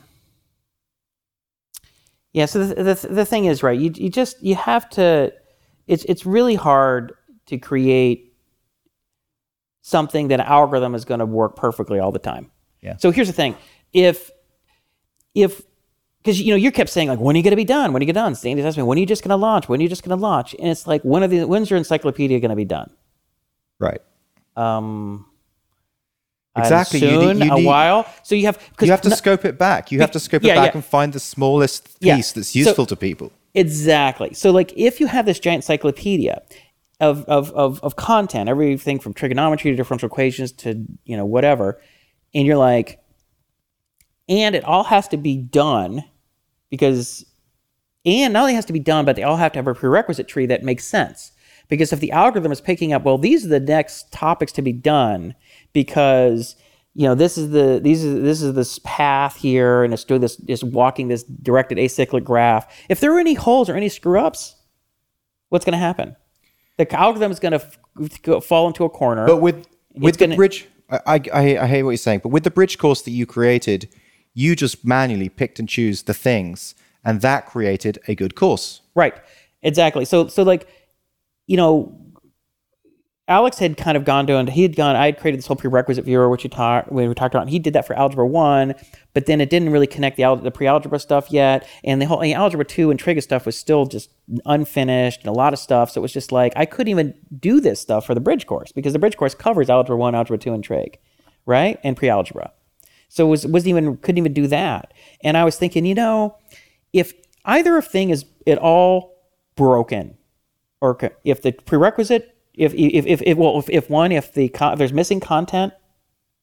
[2.33, 2.47] yeah.
[2.47, 3.79] So the, the the thing is, right?
[3.79, 5.33] You you just you have to.
[5.91, 7.13] It's it's really hard
[7.47, 8.33] to create
[9.83, 12.51] something that an algorithm is going to work perfectly all the time.
[12.81, 12.97] Yeah.
[12.99, 13.57] So here's the thing:
[13.93, 14.31] if
[15.35, 15.63] if
[16.23, 17.93] because you know you kept saying like when are you going to be done?
[17.93, 18.35] When are you done?
[18.35, 19.69] Sandy asked me when are you just going to launch?
[19.69, 20.55] When are you just going to launch?
[20.59, 22.91] And it's like when are the when's your encyclopedia going to be done?
[23.79, 24.01] Right.
[24.57, 25.27] Um,
[26.57, 27.01] Exactly.
[27.03, 28.07] uh, You need- Soon, you a while.
[28.23, 29.91] So you have because You have to scope it back.
[29.93, 30.79] You have to scope yeah, it back yeah.
[30.79, 32.17] and find the smallest Yeah.
[32.17, 33.33] piece that's So- useful to people.
[33.55, 34.35] Exactly.
[34.35, 36.43] So, like, if you have this giant encyclopedia
[37.01, 41.81] of, of, of, of content, everything from trigonometry to differential equations to, you know, whatever,
[42.35, 43.01] and you're like,
[44.29, 46.05] and it all has to be done
[46.69, 47.27] because,
[48.07, 50.29] and not only has to be done, but they all have to have a prerequisite
[50.29, 51.33] tree that makes sense.
[51.69, 54.73] Because if the algorithm is picking up, well, these are the next topics to be
[54.73, 55.35] done
[55.73, 56.57] because
[56.95, 60.21] you know this is the these is this is this path here and it's doing
[60.21, 64.19] this is walking this directed acyclic graph if there are any holes or any screw
[64.19, 64.57] ups
[65.51, 66.17] what's going to happen
[66.79, 70.67] the algorithm is going to fall into a corner But with with the gonna- bridge,
[70.89, 72.21] I, I I I hear what you're saying.
[72.23, 73.89] But with the bridge course that you created,
[74.35, 76.75] you just manually picked and choose the things,
[77.05, 78.81] and that created a good course.
[78.95, 79.15] Right.
[79.63, 80.05] Exactly.
[80.05, 80.67] So so like,
[81.47, 81.93] you know,
[83.31, 84.97] Alex had kind of gone to and he had gone.
[84.97, 87.43] I had created this whole prerequisite viewer, which you talked we talked about.
[87.43, 88.75] And he did that for algebra one,
[89.15, 92.35] but then it didn't really connect the the pre-algebra stuff yet, and the whole and
[92.35, 94.11] algebra two and trig stuff was still just
[94.47, 95.93] unfinished and a lot of stuff.
[95.93, 98.73] So it was just like I couldn't even do this stuff for the bridge course
[98.73, 100.99] because the bridge course covers algebra one, algebra two, and trig,
[101.47, 102.53] right, and pre-algebra.
[103.09, 104.93] So it was wasn't even couldn't even do that.
[105.23, 106.37] And I was thinking, you know,
[106.93, 107.13] if
[107.45, 109.15] either thing is at all
[109.55, 110.17] broken,
[110.81, 114.73] or if the prerequisite, if if if, if well, if, if one, if the con-
[114.73, 115.73] if there's missing content,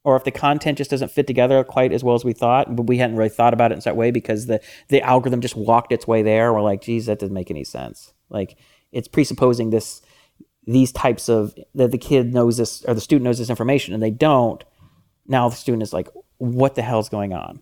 [0.03, 2.83] or if the content just doesn't fit together quite as well as we thought, but
[2.83, 5.91] we hadn't really thought about it in that way because the the algorithm just walked
[5.91, 6.53] its way there.
[6.53, 8.13] We're like, geez, that doesn't make any sense.
[8.29, 8.57] Like
[8.93, 10.01] it's presupposing this
[10.65, 14.01] these types of that the kid knows this or the student knows this information and
[14.01, 14.63] they don't.
[15.25, 17.61] Now the student is like, what the hell's going on?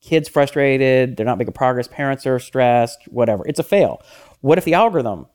[0.00, 3.46] Kids frustrated, they're not making progress, parents are stressed, whatever.
[3.46, 4.00] It's a fail.
[4.40, 5.26] What if the algorithm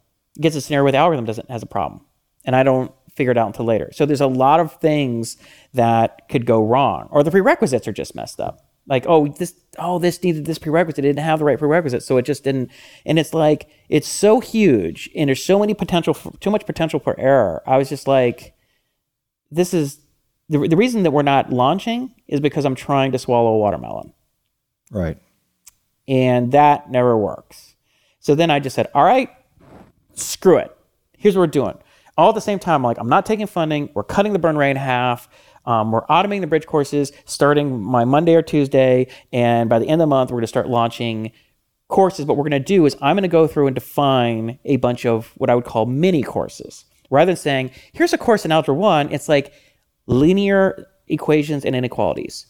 [0.41, 2.06] gets a scenario where the algorithm doesn't has a problem?
[2.47, 3.91] And I don't figure it out until later.
[3.93, 5.37] So there's a lot of things
[5.73, 7.07] that could go wrong.
[7.11, 8.63] Or the prerequisites are just messed up.
[8.87, 12.15] Like, oh, this oh, this needed this prerequisite, it didn't have the right prerequisite, so
[12.17, 12.71] it just didn't
[13.05, 16.99] and it's like it's so huge and there's so many potential for, too much potential
[16.99, 17.61] for error.
[17.67, 18.53] I was just like
[19.51, 19.99] this is
[20.47, 24.13] the, the reason that we're not launching is because I'm trying to swallow a watermelon
[24.89, 25.17] Right.
[26.07, 27.75] and that never works.
[28.21, 29.29] So then I just said, all right,
[30.13, 30.75] screw it.
[31.17, 31.77] Here's what we're doing.
[32.17, 33.89] All at the same time, I'm like, I'm not taking funding.
[33.93, 35.29] We're cutting the burn rate in half.
[35.65, 39.07] Um, we're automating the bridge courses starting my Monday or Tuesday.
[39.31, 41.31] And by the end of the month, we're going to start launching
[41.89, 42.25] courses.
[42.25, 45.05] What we're going to do is I'm going to go through and define a bunch
[45.05, 46.85] of what I would call mini courses.
[47.09, 49.53] Rather than saying, here's a course in Algebra 1, it's like
[50.07, 52.47] linear equations and inequalities.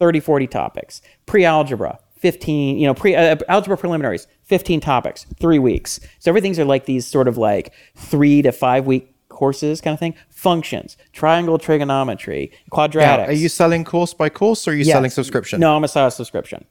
[0.00, 1.02] 30, 40 topics.
[1.26, 6.00] Pre-algebra, 15, you know, pre uh, algebra preliminaries, 15 topics, three weeks.
[6.20, 10.00] So everything's are like these sort of like three to five week courses kind of
[10.00, 10.14] thing.
[10.30, 12.94] Functions, triangle trigonometry, quadratics.
[13.18, 14.94] Now, are you selling course by course or are you Yes.
[14.94, 15.60] selling subscription?
[15.60, 16.64] No, I'm a subscription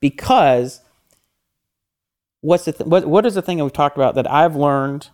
[0.00, 0.80] because
[2.40, 5.10] what's the th- what what is the thing that we've talked about that I've learned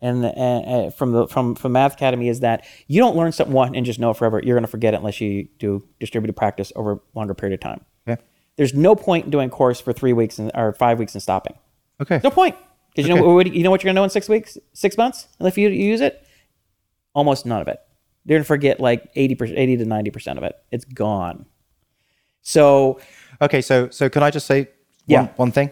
[0.00, 3.74] and uh, from the from from Math Academy is that you don't learn something one
[3.74, 4.40] and just know it forever.
[4.42, 7.60] You're going to forget it unless you do distributed practice over a longer period of
[7.60, 7.84] time.
[8.54, 8.58] Okay.
[8.58, 11.22] There's no point in doing a course for three weeks and, or five weeks and
[11.22, 11.56] stopping.
[12.00, 12.20] Okay.
[12.22, 12.56] No point
[12.94, 14.96] because you know what, you know what you're going to know in six weeks, six
[14.96, 16.24] months, and if you, you use it,
[17.14, 17.80] almost none of it.
[18.24, 20.54] They're going to forget like 80 percent, 80 to 90 percent of it.
[20.70, 21.46] It's gone.
[22.42, 23.00] So
[23.42, 24.68] Okay, so so can I just say one,
[25.06, 25.28] Yeah.
[25.36, 25.70] one thing?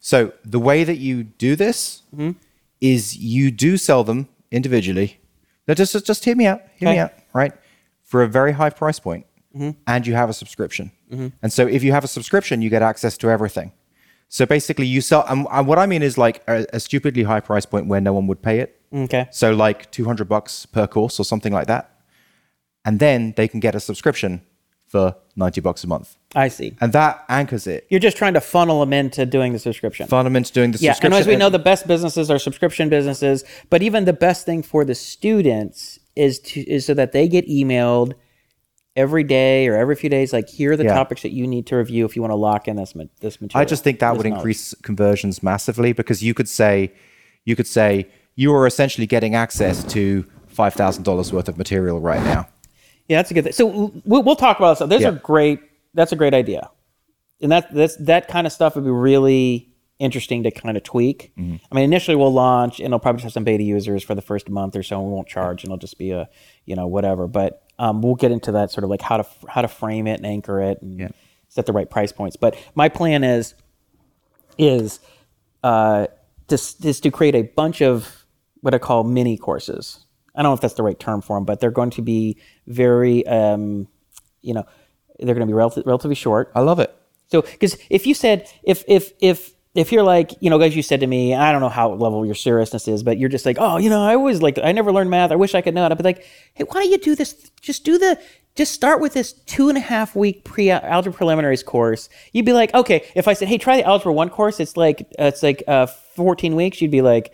[0.00, 2.32] So the way that you do this Mm-hmm.
[2.80, 5.18] is you do sell them individually.
[5.66, 6.62] Now just just, just hear me out.
[6.76, 7.12] Hear me out.
[7.34, 7.52] Right,
[8.04, 9.26] for a very high price point,
[9.58, 9.70] Mm-hmm.
[9.86, 10.92] and you have a subscription.
[11.42, 13.72] And so if you have a subscription, you get access to everything.
[14.28, 15.24] So basically, you sell.
[15.26, 18.12] And, and what I mean is like a, a stupidly high price point where no
[18.12, 18.78] one would pay it.
[18.92, 21.90] okay, So like 200 bucks per course or something like that.
[22.84, 24.42] And then they can get a subscription
[24.86, 26.16] for 90 bucks a month.
[26.34, 26.76] I see.
[26.80, 27.86] And that anchors it.
[27.90, 30.06] You're just trying to funnel them into doing the subscription.
[30.08, 31.10] Fundament doing the subscription.
[31.12, 33.44] yeah, and as we know, the best businesses are subscription businesses.
[33.70, 37.46] But even the best thing for the students is to is so that they get
[37.48, 38.12] emailed
[38.98, 40.32] every day or every few days.
[40.32, 40.94] Like here are the Yeah.
[40.94, 43.40] topics that you need to review if you want to lock in this ma- this
[43.40, 43.62] material.
[43.62, 44.38] I just think that would knowledge.
[44.38, 46.92] increase conversions massively because you could say,
[47.44, 52.00] you could say you are essentially getting access to five thousand dollars worth of material
[52.00, 52.48] right now.
[53.08, 53.52] Yeah, that's a good thing.
[53.54, 53.66] So
[54.04, 54.88] we'll, we'll talk about this.
[54.88, 55.08] Those Yeah.
[55.10, 55.60] are great.
[55.94, 56.68] That's a great idea,
[57.40, 59.68] and that that's that kind of stuff would be really
[59.98, 61.32] interesting to kind of tweak.
[61.38, 61.56] Mm-hmm.
[61.70, 64.22] I mean, initially we'll launch, and it'll probably just have some beta users for the
[64.22, 66.28] first month or so, and we won't charge, and it'll just be a
[66.66, 67.26] you know whatever.
[67.26, 70.14] But um, we'll get into that sort of like how to how to frame it
[70.18, 71.08] and anchor it and Yeah.
[71.48, 72.36] set the right price points.
[72.36, 73.54] But my plan is
[74.58, 75.00] is
[75.62, 76.06] uh,
[76.48, 78.24] just, just to create a bunch of
[78.60, 80.04] what I call mini courses.
[80.34, 82.36] I don't know if that's the right term for them, but they're going to be
[82.66, 83.88] very, um,
[84.40, 84.64] you know,
[85.18, 86.50] they're going to be relative, relatively short.
[86.54, 86.94] I love it.
[87.28, 90.82] So, because if you said, if if if if you're like, you know, as you
[90.82, 93.58] said to me, I don't know how level your seriousness is, but you're just like,
[93.60, 95.30] oh, you know, I always like, I never learned math.
[95.30, 95.92] I wish I could know it.
[95.92, 97.50] I'd be like, hey, why don't you do this?
[97.60, 98.18] Just do the,
[98.54, 102.08] just start with this two and a half week pre algebra preliminaries course.
[102.32, 105.02] You'd be like, okay, if I said, hey, try the algebra one course, it's like,
[105.18, 106.80] uh, it's like uh, 14 weeks.
[106.80, 107.32] You'd be like,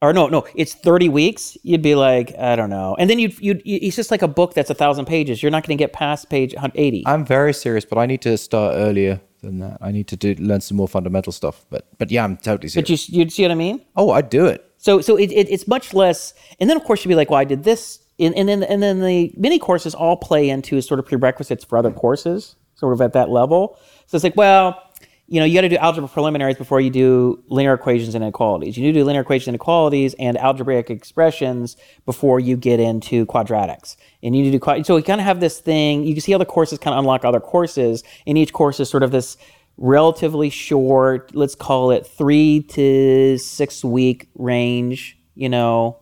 [0.00, 1.58] or no, no, it's 30 weeks.
[1.62, 2.96] You'd be like, I don't know.
[2.98, 5.42] And then you'd, you'd, it's just like a book that's a thousand pages.
[5.42, 7.02] You're not going to get past page 80.
[7.06, 9.78] I'm very serious, but I need to start earlier than that.
[9.80, 11.64] I need to do learn some more fundamental stuff.
[11.70, 13.06] But but yeah, I'm totally serious.
[13.06, 13.84] But you, you see what I mean?
[13.96, 14.64] oh, I'd do it.
[14.78, 16.34] So so it, it, it's much less.
[16.58, 18.82] And then of course you'd be like, well, I did this, and, and then and
[18.82, 23.00] then the mini courses all play into sort of prerequisites for other courses, sort of
[23.00, 23.78] at that level.
[24.06, 24.82] So it's like, well,
[25.30, 28.76] you know, you got to do algebra preliminaries before you do linear equations and inequalities.
[28.76, 33.26] You need to do linear equations and inequalities and algebraic expressions before you get into
[33.26, 33.96] quadratics.
[34.24, 36.02] And you need to do quad- so we kind of have this thing.
[36.02, 38.90] You can see how the courses kind of unlock other courses, and each course is
[38.90, 39.36] sort of this
[39.76, 45.96] relatively short, let's call it three to six week range, you know,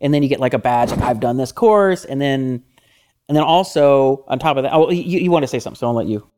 [0.00, 2.64] and then you get like a badge, like I've done this course, and then,
[3.28, 5.86] and then also on top of that, oh, you, you want to say something, so
[5.86, 6.28] I'll let you.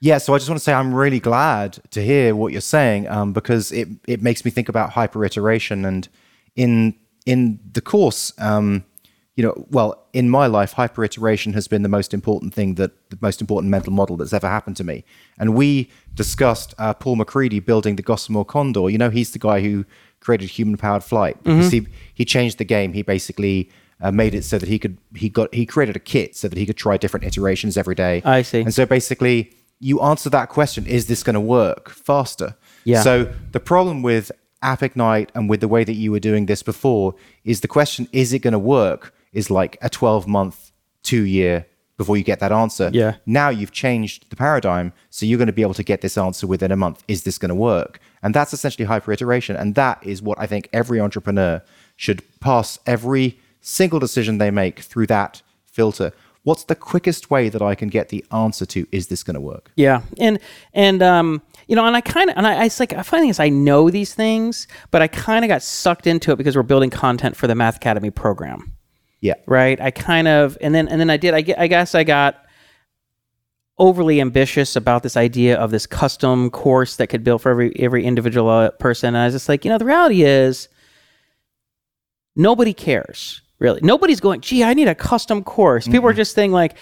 [0.00, 3.08] Yeah, so I just want to say I'm really glad to hear what you're saying
[3.08, 6.08] um, because it, it makes me think about hyper iteration and
[6.54, 6.94] in
[7.26, 8.84] in the course, um,
[9.36, 13.10] you know, well, in my life, hyper iteration has been the most important thing that
[13.10, 15.04] the most important mental model that's ever happened to me.
[15.38, 18.88] And we discussed uh, Paul MacCready building the Gossamer Condor.
[18.88, 19.84] You know, he's the guy who
[20.20, 22.92] created human powered flight because he he changed the game.
[22.94, 23.70] He basically
[24.00, 26.58] uh, made it so that he could he got he created a kit so that
[26.58, 28.22] he could try different iterations every day.
[28.24, 28.62] I see.
[28.62, 32.56] And so basically, you answer that question: Is this going to work faster?
[32.84, 33.02] Yeah.
[33.02, 36.62] So the problem with App Ignite and with the way that you were doing this
[36.62, 37.14] before
[37.44, 39.14] is the question: Is it going to work?
[39.32, 40.72] Is like a twelve month,
[41.02, 41.66] two year
[41.98, 42.90] before you get that answer.
[42.92, 43.16] Yeah.
[43.26, 46.46] Now you've changed the paradigm, so you're going to be able to get this answer
[46.46, 47.02] within a month.
[47.08, 48.00] Is this going to work?
[48.22, 51.60] And that's essentially hyper iteration, and that is what I think every entrepreneur
[51.96, 56.12] should pass every single decision they make through that filter.
[56.44, 59.40] What's the quickest way that I can get the answer to is this going to
[59.40, 59.70] work?
[59.76, 60.38] Yeah, and
[60.72, 63.28] and um, you know, and I kind of and I, I it's like I find
[63.28, 66.62] is I know these things, but I kind of got sucked into it because we're
[66.62, 68.72] building content for the Math Academy program,
[69.20, 69.34] Yeah.
[69.46, 69.78] right?
[69.80, 71.34] I kind of and then and then I did.
[71.34, 71.58] I get.
[71.58, 72.44] I guess I got
[73.80, 78.04] overly ambitious about this idea of this custom course that could build for every every
[78.04, 79.08] individual uh, person.
[79.08, 80.68] And I was just like, you know, the reality is
[82.36, 83.80] nobody cares really.
[83.82, 85.86] Nobody's going, gee, I need a custom course.
[85.86, 86.76] People are just saying like,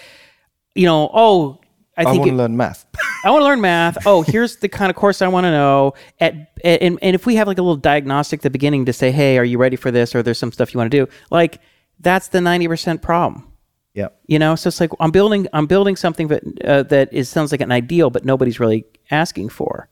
[0.75, 1.59] you know, oh,
[1.97, 2.85] I think I think want it- to learn math.
[3.25, 4.05] I want to learn math.
[4.05, 5.93] Oh, here's the kind of course I want to know.
[6.19, 8.93] At, at and, and if we have like a little diagnostic at the beginning to
[8.93, 10.13] say, hey, are you ready for this?
[10.13, 11.11] Or there's some stuff you want to do.
[11.31, 11.59] Like
[11.99, 13.51] that's the ninety percent problem.
[13.95, 14.09] yeah.
[14.27, 17.51] You know, so it's like I'm building I'm building something that uh, that is sounds
[17.51, 19.89] like an ideal, but nobody's really asking for.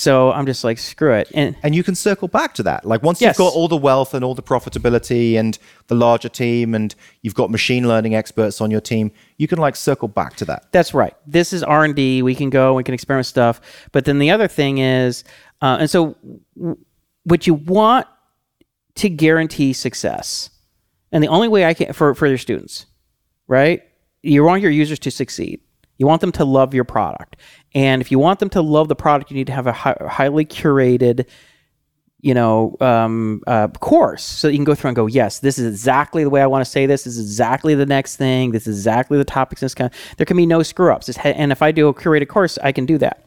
[0.00, 1.30] So I'm just like screw it.
[1.34, 2.86] And And you can circle back to that.
[2.86, 3.28] Like once Yes.
[3.38, 7.34] you've got all the wealth and all the profitability and the larger team and you've
[7.34, 10.72] got machine learning experts on your team, you can like circle back to that.
[10.72, 11.14] That's right.
[11.26, 12.22] This is R and D.
[12.22, 12.72] We can go.
[12.72, 13.60] We can experiment stuff.
[13.92, 15.22] But then the other thing is,
[15.60, 16.16] uh, and so
[17.24, 18.06] what you want
[18.94, 20.48] to guarantee success,
[21.12, 22.86] and the only way I can for for your students,
[23.48, 23.82] right?
[24.22, 25.60] You want your users to succeed.
[26.00, 27.36] You want them to love your product,
[27.74, 29.96] and if you want them to love the product, you need to have a hi-
[30.00, 31.26] highly curated
[32.22, 34.22] you know, um, uh, course.
[34.22, 36.64] So you can go through and go, yes, this is exactly the way I want
[36.64, 37.04] to say this.
[37.04, 38.50] This is exactly the next thing.
[38.50, 39.60] This is exactly the topics.
[39.60, 39.90] This kind.
[40.16, 41.08] There can be no screw ups.
[41.24, 43.24] And if I do a curated course, I can do that.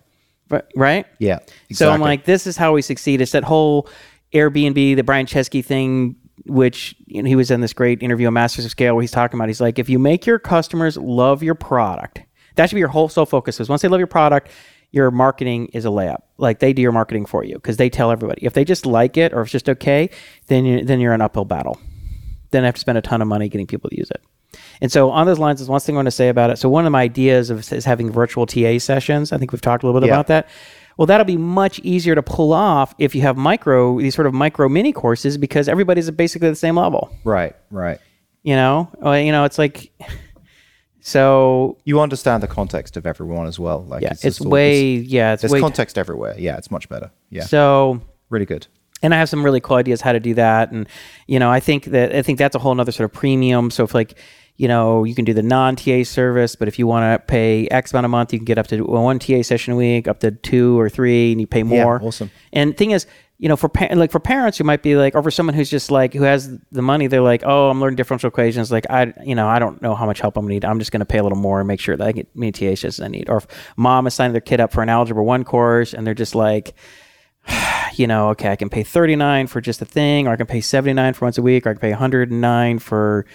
[0.47, 1.07] But, right?
[1.19, 1.37] Yeah.
[1.37, 1.75] Exactly.
[1.75, 3.21] So I'm like, this is how we succeed.
[3.21, 3.89] It's that whole
[4.33, 6.15] Airbnb, the Brian Chesky thing,
[6.45, 9.11] which you know, he was in this great interview on Masters of Scale where he's
[9.11, 9.47] talking about.
[9.47, 12.21] He's like, if you make your customers love your product,
[12.55, 13.55] That should be your whole sole focus.
[13.57, 14.49] Because once they love your product,
[14.91, 16.21] your marketing is a layup.
[16.37, 18.45] Like they do your marketing for you because they tell everybody.
[18.45, 20.09] If they just like it or if it's just okay,
[20.47, 21.79] then you, then you're an uphill battle.
[22.51, 24.21] Then I have to spend a ton of money getting people to use it.
[24.81, 26.59] And so on those lines, is one thing I want to say about it.
[26.59, 29.31] So one of my ideas of is having virtual TA sessions.
[29.31, 30.13] I think we've talked a little bit Yeah.
[30.13, 30.47] about that.
[30.95, 34.33] Well, that'll be much easier to pull off if you have micro these sort of
[34.35, 37.09] micro mini courses because everybody's at basically the same level.
[37.23, 37.97] Right, right.
[38.43, 39.91] You know, Well, you know, it's like
[41.03, 41.77] so.
[41.83, 43.83] You understand the context of everyone as well.
[43.83, 46.35] Like Yeah, it's, all- way yeah, it's there's way context everywhere.
[46.37, 47.11] Yeah, it's much better.
[47.29, 48.01] Yeah, so.
[48.29, 48.65] really good.
[49.03, 50.71] and I have some really cool ideas how to do that.
[50.71, 50.87] And
[51.27, 53.69] you know, I think that I think that's a whole nother sort of premium.
[53.69, 54.17] So if like
[54.55, 57.67] you know you can do the non TA service, but if you want to pay
[57.67, 60.19] X amount a month, you can get up to one TA session a week, up
[60.21, 62.01] to two or three, and you pay Yeah, more.
[62.01, 62.31] awesome.
[62.53, 63.05] And thing is.
[63.39, 65.69] You know, for pa- like for parents who might be like, or for someone who's
[65.69, 68.71] just like who has the money, they're like, oh, I'm learning differential equations.
[68.71, 70.65] Like, I, you know, I don't know how much help I'm gonna need.
[70.65, 73.01] I'm just gonna pay a little more and make sure that I get many sessions
[73.01, 73.29] I need.
[73.29, 76.13] Or if mom is signing their kid up for an algebra one course and they're
[76.13, 76.73] just like,
[77.95, 80.61] you know, okay, I can pay 39 for just a thing, or I can pay
[80.61, 83.25] 79 for once a week, or I can pay 109 for,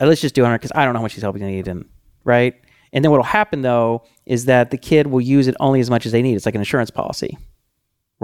[0.00, 1.86] uh, let's just do 100 because I don't know how much he's helping need, and
[2.24, 2.54] right.
[2.92, 6.06] And then what'll happen though is that the kid will use it only as much
[6.06, 6.36] as they need.
[6.36, 7.36] It's like an insurance policy,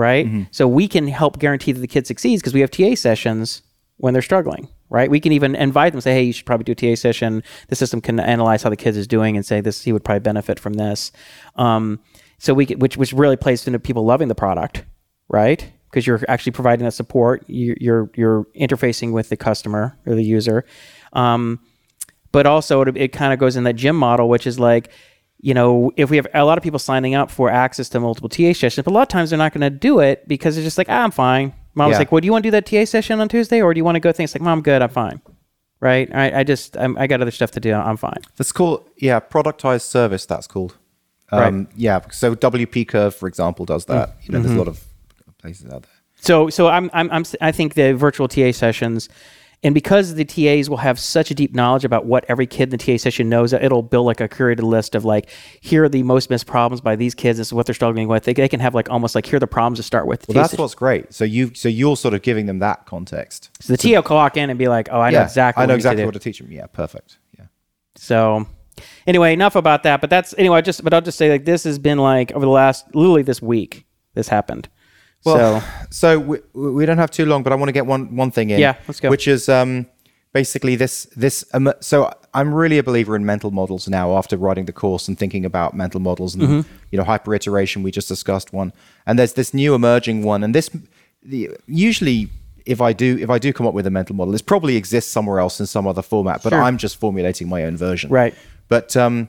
[0.01, 0.27] right?
[0.51, 3.61] So we can help guarantee that the kid succeeds because we have TA sessions
[3.99, 5.11] when they're struggling, right?
[5.11, 7.43] We can even invite them, say, hey, you should probably do a TA session.
[7.69, 10.21] The system can analyze how the kid is doing and say this he would probably
[10.21, 11.13] benefit from this.
[11.57, 12.01] Um,
[12.39, 14.85] so we which which really plays into people loving the product,
[15.29, 15.71] right?
[15.91, 17.45] Because you're actually providing that support.
[17.47, 20.65] You, you're you're interfacing with the customer or the user.
[21.13, 21.61] Um,
[22.33, 24.91] but also it, it kind of goes in that gym model, which is like,
[25.43, 28.29] you know, if we have a lot of people signing up for access to multiple
[28.29, 30.65] TA sessions, but a lot of times they're not going to do it because it's
[30.65, 31.53] just like, ah, I'm fine.
[31.75, 31.99] Mom's Yeah.
[31.99, 33.85] like, well, do you want to do that TA session on Tuesday, or do you
[33.85, 34.13] want to go?
[34.13, 35.21] Things like, Mom, I'm good, I'm fine.
[35.81, 36.15] Right?
[36.15, 37.73] I, I just, I'm, I got other stuff to do.
[37.73, 38.19] I'm fine.
[38.37, 40.27] That's called yeah, productized service.
[40.27, 40.77] That's called.
[41.33, 41.67] Um, Right.
[41.77, 42.01] Yeah.
[42.11, 44.17] So WP Curve, for example, does that.
[44.23, 44.47] You know, Mm-hmm.
[44.49, 44.85] there's a lot of
[45.39, 45.91] places out there.
[46.21, 49.09] So, so I'm, I'm, I'm, I think the virtual TA sessions,
[49.63, 52.71] and because the TAs will have such a deep knowledge about what every kid in
[52.71, 55.29] the TA session knows, it'll build like a curated list of like,
[55.61, 57.37] here are the most missed problems by these kids.
[57.37, 58.25] This is what they're struggling with.
[58.25, 60.27] They, they can have like almost like here are the problems to start with.
[60.29, 61.13] Well, that's what's great.
[61.13, 63.51] So you so you're sort of giving them that context.
[63.61, 65.63] so the TA will clock in and be like, oh, I know exactly.
[65.63, 66.51] I know what need to exactly what to teach them.
[66.51, 67.19] Yeah, perfect.
[67.39, 67.47] Yeah.
[67.97, 68.47] So
[69.07, 70.01] anyway, enough about that.
[70.01, 70.57] But that's anyway.
[70.57, 73.23] I just but I'll just say like this has been like over the last literally
[73.23, 73.85] this week
[74.15, 74.71] this happened.
[75.25, 78.17] Well, so so we, we don't have too long, but I want to get one
[78.17, 78.61] one thing in.
[78.61, 79.11] Yeah, let's go.
[79.11, 79.87] Which is um,
[80.33, 81.45] basically this this.
[81.53, 84.17] Um, so I'm really a believer in mental models now.
[84.17, 86.69] After writing the course and thinking about mental models and Mm-hmm.
[86.91, 88.73] you know hyper iteration, we just discussed one,
[89.07, 90.71] and there's this new emerging one, and this
[91.23, 92.29] the, usually.
[92.67, 95.11] If I do, if I do come up with a mental model, it probably exists
[95.11, 96.43] somewhere else in some other format.
[96.43, 96.63] But Sure.
[96.63, 98.11] I'm just formulating my own version.
[98.11, 98.35] Right.
[98.69, 99.29] But um,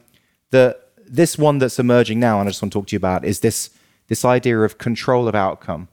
[0.51, 0.77] the
[1.07, 3.39] this one that's emerging now, and I just want to talk to you about, is
[3.39, 3.69] this
[4.11, 5.87] this idea of control of outcome.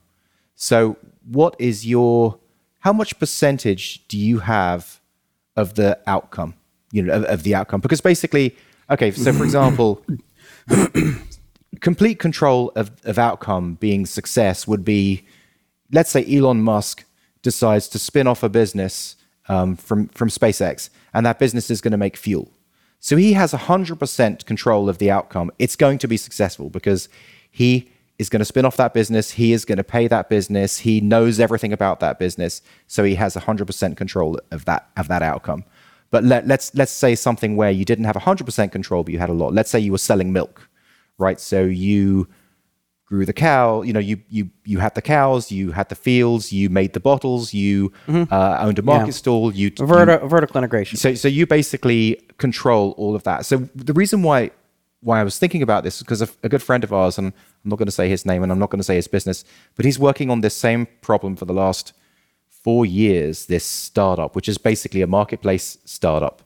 [0.57, 2.41] So, what is your
[2.81, 5.01] how much percentage do you have
[5.55, 6.55] of the outcome?
[6.91, 8.57] You know, of, of the outcome, because basically,
[8.91, 9.13] okay.
[9.13, 10.05] So, for example,
[11.81, 15.25] complete control of, of outcome being success would be,
[15.93, 17.05] let's say, Elon Musk
[17.43, 19.15] decides to spin off a business
[19.49, 22.51] um, from from SpaceX, and that business is going to make fuel.
[22.99, 25.53] So he has 100% control of the outcome.
[25.61, 27.09] It's going to be successful because
[27.49, 29.31] he is going to spin off that business.
[29.33, 30.79] He is going to pay that business.
[30.79, 32.63] He knows everything about that business.
[32.87, 35.65] So he has 100% control of that, of that outcome.
[36.11, 39.29] But let, let's, let's say something where you didn't have 100% control, but you had
[39.31, 39.53] a lot.
[39.55, 40.69] Let's say you were selling milk,
[41.19, 41.39] right?
[41.39, 42.29] So you
[43.07, 46.53] grew the cow you know you you you had the cows you had the fields
[46.53, 49.13] you made the bottles you uh, owned a market Yeah.
[49.13, 50.99] stall you, you vertical integration.
[50.99, 53.47] so, so you basically control all of that.
[53.47, 54.51] So the reason why
[55.01, 57.29] why I was thinking about this is because a, a good friend of ours, and
[57.29, 59.45] I'm not going to say his name and I'm not going to say his business,
[59.77, 61.93] but he's working on this same problem for the last
[62.49, 63.47] four years.
[63.47, 66.43] This startup, which is basically a marketplace startup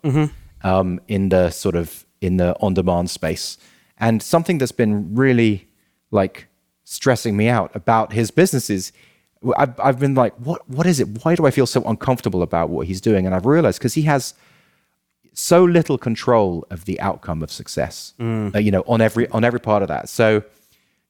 [0.62, 3.59] um, in the sort of in the on-demand space,
[3.98, 5.68] and something that's been really
[6.11, 6.46] like
[6.84, 8.92] stressing me out about his businesses.
[9.57, 11.24] I've, I've been like, what what is it?
[11.24, 13.26] Why do I feel so uncomfortable about what he's doing?
[13.26, 14.34] And I've realized because he has
[15.35, 19.61] so little control of the outcome of success, uh, you know, on every on every
[19.61, 20.09] part of that.
[20.09, 20.43] So,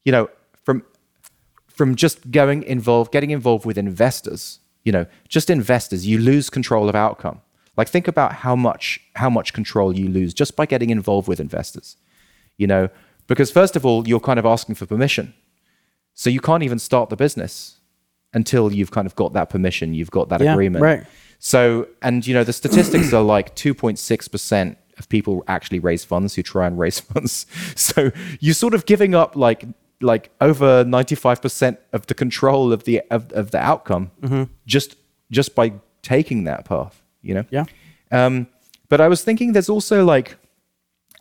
[0.05, 0.29] you know,
[0.65, 0.85] from
[1.69, 6.89] from just going involved, getting involved with investors, you know, just investors, you lose control
[6.89, 7.41] of outcome.
[7.77, 11.41] Like think about how much how much control you lose just by getting involved with
[11.41, 11.97] investors.
[12.59, 12.89] You know,
[13.27, 15.35] because first of all, you're kind of asking for permission.
[16.15, 17.79] So you can't even start the business
[18.35, 20.83] until you've kind of got that permission, you've got that Yeah, agreement.
[20.83, 21.05] right.
[21.45, 26.43] So, and you know, the statistics are like 2.6% of people actually raise funds who
[26.45, 27.47] try and raise funds.
[27.75, 29.65] So you're sort of giving up like
[30.01, 34.13] like over 95% of the control of the of, of the outcome
[34.67, 34.95] just
[35.33, 35.73] just by
[36.03, 37.45] taking that path, you know?
[37.51, 37.65] Yeah.
[38.13, 38.47] Um,
[38.89, 40.37] but I was thinking there's also like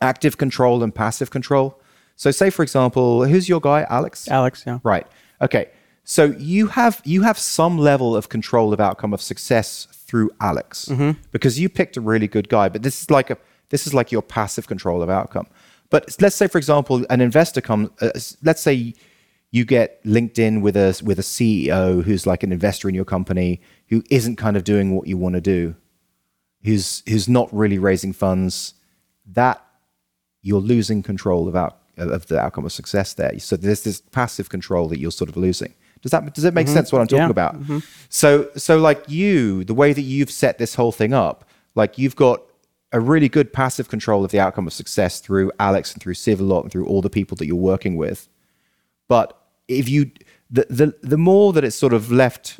[0.00, 1.80] active control and passive control.
[2.14, 4.28] So say for example, who's your guy, Alex?
[4.28, 4.78] Alex, yeah.
[4.84, 5.06] Right.
[5.40, 5.70] Okay.
[6.04, 10.88] So you have you have some level of control of outcome of success through Alex
[11.30, 12.68] because you picked a really good guy.
[12.68, 13.38] But this is like a
[13.70, 15.46] this is like your passive control of outcome.
[15.88, 17.88] But let's say, for example, an investor comes.
[17.98, 18.10] Uh,
[18.42, 18.92] let's say
[19.50, 23.06] you get linked in with a with a CEO who's like an investor in your
[23.06, 25.74] company who isn't kind of doing what you want to do,
[26.62, 28.74] who's who's not really raising funds.
[29.24, 29.64] That
[30.42, 33.38] you're losing control of out of the outcome of success there.
[33.38, 35.72] So there's this passive control that you're sort of losing.
[36.02, 36.74] Does that does it make mm-hmm.
[36.74, 37.30] sense what I'm talking Yeah.
[37.30, 37.60] about?
[37.60, 37.78] Mm-hmm.
[38.08, 42.16] So so like you, the way that you've set this whole thing up, like you've
[42.16, 42.42] got
[42.92, 46.64] a really good passive control of the outcome of success through Alex and through Civilot
[46.64, 48.28] and through all the people that you're working with.
[49.08, 49.38] But
[49.68, 50.10] if you
[50.50, 52.58] the the, the more that it's sort of left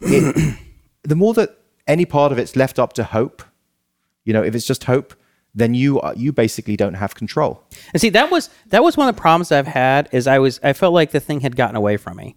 [0.00, 0.58] it,
[1.02, 3.42] the more that any part of it's left up to hope,
[4.24, 5.14] you know, if it's just hope,
[5.54, 7.62] then you are, you basically don't have control.
[7.92, 10.60] And see, that was that was one of the problems I've had is I was
[10.62, 12.36] I felt like the thing had gotten away from me.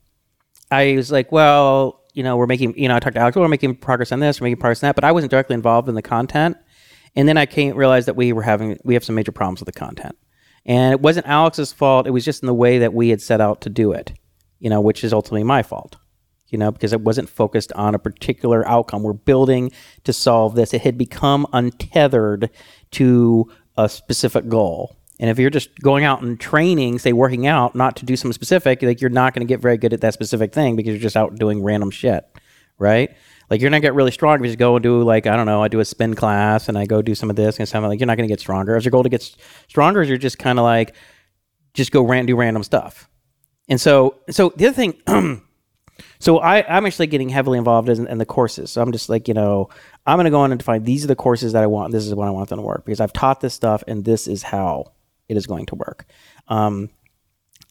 [0.69, 3.43] I was like, well, you know, we're making, you know, I talked to Alex, well,
[3.43, 5.87] we're making progress on this, we're making progress on that, but I wasn't directly involved
[5.87, 6.57] in the content.
[7.15, 9.67] And then I came realize that we were having we have some major problems with
[9.67, 10.17] the content.
[10.65, 13.39] And it wasn't Alex's fault, it was just in the way that we had set
[13.39, 14.13] out to do it,
[14.59, 15.95] you know, which is ultimately my fault.
[16.49, 19.03] You know, because it wasn't focused on a particular outcome.
[19.03, 19.71] We're building
[20.05, 20.73] to solve this.
[20.73, 22.49] It had become untethered
[22.91, 24.95] to a specific goal.
[25.19, 28.33] And if you're just going out and training, say working out, not to do something
[28.33, 31.01] specific, like you're not going to get very good at that specific thing because you're
[31.01, 32.23] just out doing random shit,
[32.77, 33.15] right?
[33.49, 35.45] Like you're not get really strong if you just go and do like I don't
[35.45, 37.89] know, I do a spin class and I go do some of this and something
[37.89, 38.75] like you're not going to get stronger.
[38.75, 39.35] Is your goal to get
[39.67, 40.01] stronger?
[40.01, 40.95] Is you're just kind of like
[41.73, 43.09] just go ran do random stuff.
[43.69, 45.01] And so so the other thing
[46.19, 48.71] So I, I'm actually getting heavily involved in, in the courses.
[48.71, 49.69] So I'm just like, you know,
[50.05, 51.91] I'm going to go in and define these are the courses that I want.
[51.91, 54.27] This is what I want them to work because I've taught this stuff and this
[54.27, 54.91] is how
[55.29, 56.05] it is going to work.
[56.47, 56.89] Um,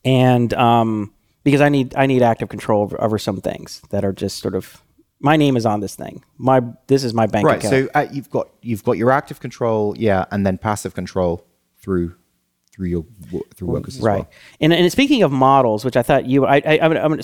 [0.05, 1.13] and um,
[1.45, 4.55] because I need I need active control over, over some things that are just sort
[4.55, 4.83] of
[5.21, 6.23] my name is on this thing.
[6.37, 7.59] My this is my bank Right.
[7.59, 7.71] account.
[7.71, 11.47] So uh, you've got you've got your active control, yeah, and then passive control
[11.79, 12.15] through
[12.77, 13.07] through
[13.55, 14.31] through as right well.
[14.61, 17.23] and, and speaking of models which i thought you i, I i'm gonna, gonna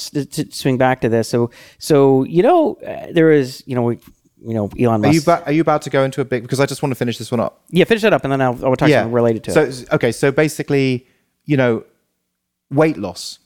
[0.50, 3.98] swing back to this so so you know uh, there is you know we,
[4.40, 6.59] you know elon Are you ba- are you about to go into a big because
[6.59, 7.62] I just want to finish this one up.
[7.68, 9.84] yeah finish it up and then i'll, I'll talk something related to so, it So
[9.92, 11.07] okay, so basically,
[11.44, 11.84] you know,
[12.70, 13.38] weight loss,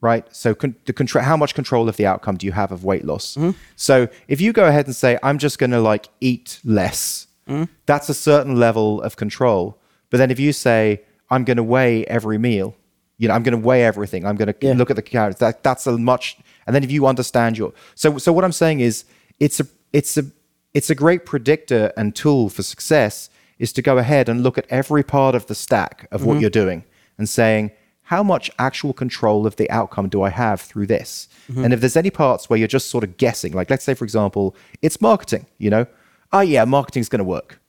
[0.00, 0.24] right?
[0.36, 3.04] So con- the control, how much control of the outcome do you have of weight
[3.04, 3.36] loss?
[3.36, 3.50] Mm-hmm.
[3.76, 7.64] So if you go ahead and say, I'm just going to like eat less, Mm-hmm.
[7.84, 9.78] that's a certain level of control.
[10.08, 11.02] But then if you say,
[11.34, 12.74] I'm going to weigh every meal,
[13.18, 14.26] you know, I'm going to weigh everything.
[14.26, 14.74] I'm going to Yeah.
[14.74, 15.36] look at the calories.
[15.36, 16.36] That that's a much.
[16.66, 19.04] And then if you understand your so so what I'm saying is
[19.38, 20.24] it's a it's a
[20.72, 24.66] it's a great predictor and tool for success is to go ahead and look at
[24.68, 26.40] every part of the stack of what mm-hmm.
[26.42, 26.84] you're doing
[27.18, 27.70] and saying
[28.08, 31.28] how much actual control of the outcome do I have through this?
[31.48, 31.64] Mm-hmm.
[31.64, 34.04] And if there's any parts where you're just sort of guessing, like let's say for
[34.04, 35.86] example, it's marketing, you know,
[36.32, 37.60] oh yeah, marketing's going to work.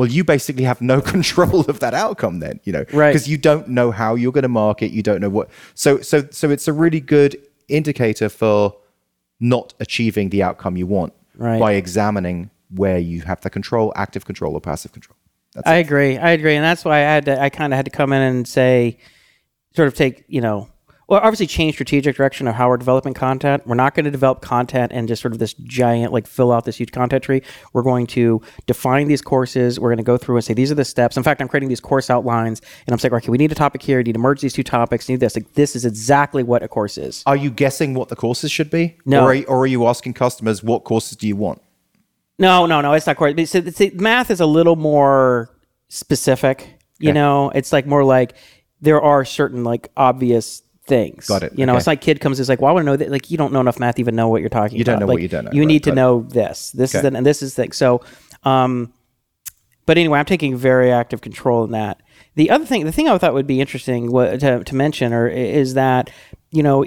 [0.00, 3.10] Well, you basically have no control of that outcome then, you know, Right.
[3.12, 5.50] because you don't know how you're going to market, you don't know what.
[5.74, 7.36] So so so it's a really good
[7.68, 8.74] indicator for
[9.40, 11.60] not achieving the outcome you want Right.
[11.60, 15.16] by examining where you have the control, active control or passive control.
[15.54, 16.16] That's I agree.
[16.16, 17.38] I agree, and that's why I had to.
[17.38, 18.96] I kind of had to come in and say,
[19.76, 20.70] sort of take you know,
[21.10, 23.66] well, obviously change strategic direction of how we're developing content.
[23.66, 26.64] We're not going to develop content and just sort of this giant like fill out
[26.64, 27.42] this huge content tree.
[27.72, 29.80] We're going to define these courses.
[29.80, 31.16] We're going to go through and say these are the steps.
[31.16, 33.82] In fact, I'm creating these course outlines, and I'm saying, okay, we need a topic
[33.82, 33.98] here.
[33.98, 35.08] We need to merge these two topics.
[35.08, 35.34] Need this.
[35.34, 37.24] Like this is exactly what a course is.
[37.26, 38.96] Are you guessing what the courses should be?
[39.04, 39.24] No.
[39.24, 41.60] Or are, you- or are you asking customers what courses do you want?
[42.38, 42.92] No, no, no.
[42.92, 43.48] It's not quite.
[43.48, 45.50] So, see, math is a little more
[45.88, 46.78] specific.
[47.00, 47.14] You Okay.
[47.14, 48.34] know, it's like more like
[48.80, 51.26] there are certain like obvious things.
[51.26, 51.58] Got it.
[51.58, 51.78] You know, Okay.
[51.78, 53.10] it's like kid comes is like, well, I want to know that.
[53.10, 54.76] Like, you don't know enough math to even know what you're talking.
[54.76, 55.50] You don't know what you don't know.
[55.52, 55.96] You Right, need to got it.
[55.96, 56.70] know this.
[56.72, 57.72] This is the, and this is the thing.
[57.72, 58.02] So,
[58.44, 58.92] um,
[59.86, 62.02] but anyway, I'm taking very active control in that.
[62.36, 65.74] The other thing, the thing I thought would be interesting to, to mention, or is
[65.74, 66.10] that
[66.50, 66.84] you know,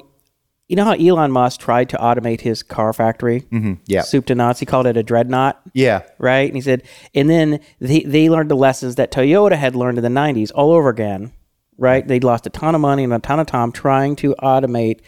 [0.69, 3.73] you know how Elon Musk tried to automate his car factory, mm-hmm.
[3.85, 4.01] Yeah.
[4.01, 4.59] soup to nuts.
[4.61, 6.03] He called it a dreadnought Yeah.
[6.17, 6.47] right?
[6.47, 6.83] And he said,
[7.13, 10.71] and then they, they learned the lessons that Toyota had learned in the 90s all
[10.71, 11.33] over again,
[11.77, 12.07] right?
[12.07, 15.01] They lost a ton of money and a ton of time trying to automate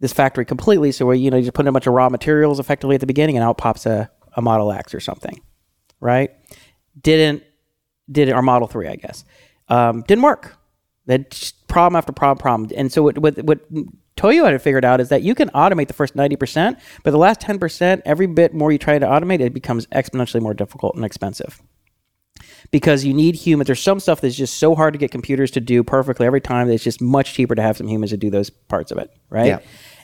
[0.00, 0.92] this factory completely.
[0.92, 3.00] So where, you know, you just put in a bunch of raw materials effectively at
[3.00, 5.40] the beginning and out pops a, a Model X or something,
[6.00, 6.30] right?
[7.00, 7.42] Didn't
[8.10, 9.24] did it, or Model 3, I guess,
[9.68, 10.56] um, didn't work.
[11.06, 12.70] That problem after problem, problem.
[12.76, 13.60] And so what, what, what
[14.16, 17.40] Toyota had figured out is that you can automate the first 90%, but the last
[17.40, 21.62] 10%, every bit more you try to automate, it becomes exponentially more difficult and expensive
[22.72, 23.66] because you need humans.
[23.66, 26.66] There's some stuff that's just so hard to get computers to do perfectly every time
[26.66, 29.14] that it's just much cheaper to have some humans to do those parts of it,
[29.30, 29.46] right?
[29.46, 29.58] Yeah.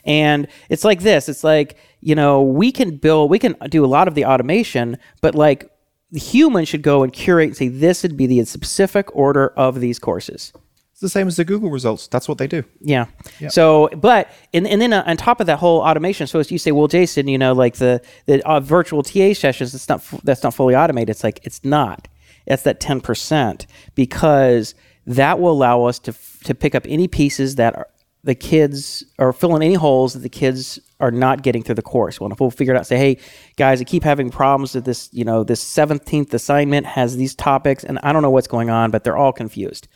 [0.05, 1.27] And it's like this.
[1.27, 4.97] It's like you know we can build, we can do a lot of the automation,
[5.19, 5.69] but like
[6.11, 9.81] the human should go and curate and say this would be the specific order of
[9.81, 10.53] these courses.
[10.91, 12.07] It's the same as the Google results.
[12.07, 12.63] That's what they do.
[12.81, 13.05] Yeah.
[13.49, 16.57] So, but and and then uh, on top of that whole automation, so as you
[16.57, 20.19] say, well, Jason, you know, like the the uh, virtual TA sessions, it's not f-
[20.23, 21.09] that's not fully automated.
[21.09, 22.07] It's like it's not.
[22.49, 24.75] That's that ten percent because
[25.07, 27.87] that will allow us to to pick up any pieces that are
[28.25, 31.81] the kids or fill in any holes that the kids are not getting through the
[31.81, 32.19] course.
[32.19, 33.17] Well, if we'll figure it out, say, hey
[33.55, 35.09] guys, I keep having problems with this.
[35.13, 38.91] You know, this seventeenth assignment has these topics, and I don't know what's going on,
[38.91, 39.87] but they're all confused.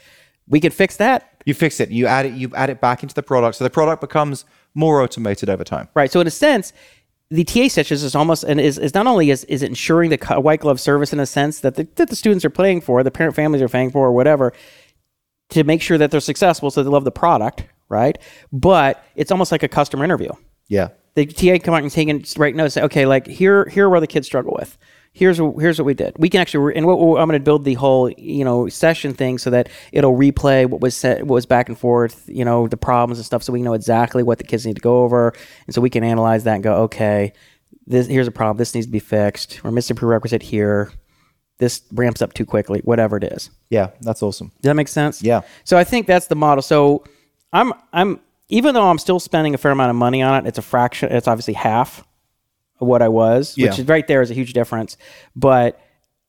[0.47, 1.89] We could fix that You fix it.
[1.89, 2.33] You add it.
[2.33, 5.87] You add it back into the product, so the product becomes more automated over time.
[5.93, 6.11] Right.
[6.11, 6.73] So in a sense,
[7.29, 10.17] the TA sessions is almost and is, is not only is, is it ensuring the
[10.39, 13.11] white glove service in a sense that the, that the students are paying for, the
[13.11, 14.53] parent families are paying for, or whatever,
[15.49, 18.17] to make sure that they're successful, so they love the product, right?
[18.51, 20.31] But it's almost like a customer interview.
[20.67, 20.89] Yeah.
[21.15, 22.73] The TA come out and take and write notes.
[22.73, 24.77] Say, okay, like here here are where the kids struggle with.
[25.15, 26.15] Here's here's what we did.
[26.17, 28.67] We can actually re- and what, what I'm going to build the whole you know
[28.67, 32.43] session thing so that it'll replay what was said, what was back and forth, you
[32.43, 35.03] know, the problems and stuff, so we know exactly what the kids need to go
[35.03, 35.33] over,
[35.67, 37.31] and so we can analyze that and go, okay,
[37.85, 38.57] this here's a problem.
[38.57, 39.63] This needs to be fixed.
[39.63, 40.91] We're missing a prerequisite here.
[41.59, 42.79] This ramps up too quickly.
[42.83, 43.51] Whatever it is.
[43.69, 43.91] Yeah.
[44.01, 44.47] That's awesome.
[44.61, 45.21] Does that make sense?
[45.21, 45.41] Yeah.
[45.63, 46.61] So I think that's the model.
[46.61, 47.03] So
[47.53, 50.57] I'm I'm even though I'm still spending a fair amount of money on it, it's
[50.57, 51.11] a fraction.
[51.11, 52.03] It's obviously half
[52.83, 54.97] what I was, which is right there is a huge difference.
[55.35, 55.79] But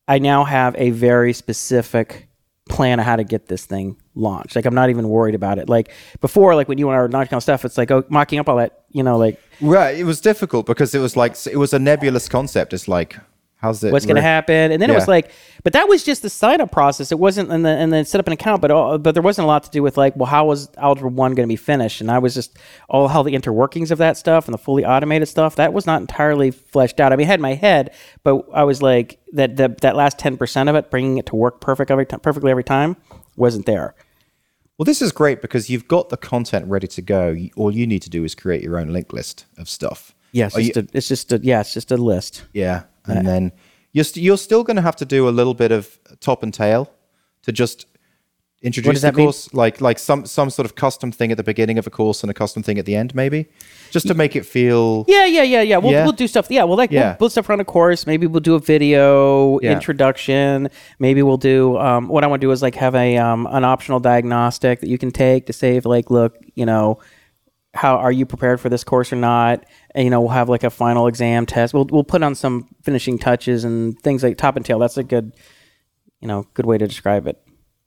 [0.06, 2.28] I now have a very specific
[2.68, 4.56] plan of how to get this thing launched.
[4.56, 5.68] Like I'm not even worried about it.
[5.68, 5.90] Like
[6.20, 8.48] before, like when you and I were knocking on stuff, it's like oh, mocking up
[8.48, 9.96] all that, you know, like Right.
[9.96, 12.72] It was difficult because it was like it was a nebulous concept.
[12.72, 13.16] It's like,
[13.64, 13.92] how's it?
[13.92, 14.70] what's going to happen?
[14.72, 15.30] And then it was like
[15.64, 17.10] but that was just the sign up process.
[17.10, 19.44] It wasn't and then and then set up an account but all, but there wasn't
[19.44, 22.00] a lot to do with like well how was algebra 1 going to be finished?
[22.00, 22.56] And i was just
[22.88, 26.00] all how the interworkings of that stuff and the fully automated stuff that was not
[26.00, 27.12] entirely fleshed out.
[27.12, 30.68] I mean i had my head but i was like that that, that last 10%
[30.68, 32.96] of it bringing it to work perfect every time perfectly every time
[33.36, 33.94] wasn't there.
[34.76, 37.36] Well, this is great because you've got the content ready to go.
[37.56, 40.14] All you need to do is create your own link list of stuff.
[40.32, 42.44] yeah it's just, you- a, it's just a yeah it's just a list.
[42.52, 43.52] Yeah, and then
[43.92, 46.52] you're st- you're still going to have to do a little bit of top and
[46.54, 46.90] tail
[47.42, 47.86] to just
[48.62, 49.26] introduce the that mean?
[49.26, 52.22] course, like like some some sort of custom thing at the beginning of a course
[52.22, 53.46] and a custom thing at the end, maybe,
[53.90, 55.04] just to make it feel.
[55.06, 55.76] Yeah, yeah, yeah, yeah.
[55.76, 56.04] We'll, Yeah?
[56.04, 56.46] we'll do stuff.
[56.50, 57.10] Yeah, we'll like Yeah.
[57.10, 58.06] we'll build stuff around a course.
[58.06, 59.72] Maybe we'll do a video Yeah.
[59.72, 60.70] introduction.
[60.98, 63.64] Maybe we'll do um, what I want to do is like have a um, an
[63.64, 67.00] optional diagnostic that you can take to say if like look, you know,
[67.74, 69.66] how are you prepared for this course or not?
[69.94, 71.72] And you know, we'll have like a final exam test.
[71.72, 74.78] We'll we'll put on some finishing touches and things like top and tail.
[74.78, 75.32] That's a good,
[76.20, 77.40] you know, good way to describe it.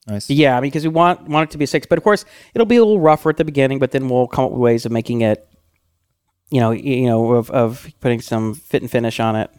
[0.08, 0.30] Nice.
[0.30, 2.66] Yeah, I mean, because we want want it to be six, but of course it'll
[2.66, 4.91] be a little rougher at the beginning, but then we'll come up with ways of
[4.91, 5.45] making it,
[6.49, 9.52] you know, you know, of, of putting some fit and finish on it.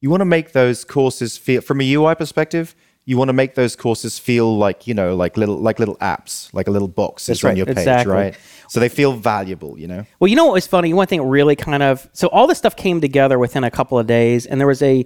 [0.00, 2.74] You want to make those courses feel, from a UI perspective,
[3.06, 6.52] you want to make those courses feel like you know, like little like little apps,
[6.54, 8.12] like a little box That's is on your page, exactly.
[8.12, 8.38] right?
[8.68, 10.06] So they feel valuable, you know.
[10.20, 10.94] Well, you know what was funny?
[10.94, 14.06] One thing really kind of so all this stuff came together within a couple of
[14.06, 15.04] days, and there was a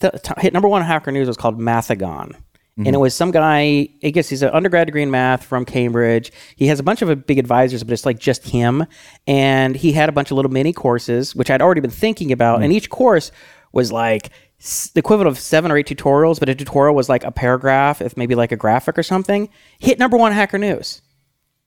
[0.00, 2.34] th- t- hit number one Hacker News was called Mathigon.
[2.78, 2.86] Mm-hmm.
[2.86, 6.32] And it was some guy, I guess he's an undergrad degree in math from Cambridge.
[6.56, 8.86] He has a bunch of big advisors, but it's like just him.
[9.26, 12.56] And he had a bunch of little mini courses, which I'd already been thinking about.
[12.56, 12.64] Mm-hmm.
[12.64, 13.32] And each course
[13.72, 14.30] was like
[14.60, 18.16] the equivalent of seven or eight tutorials, but a tutorial was like a paragraph, if
[18.16, 19.48] maybe like a graphic or something.
[19.78, 21.00] Hit number one Hacker News.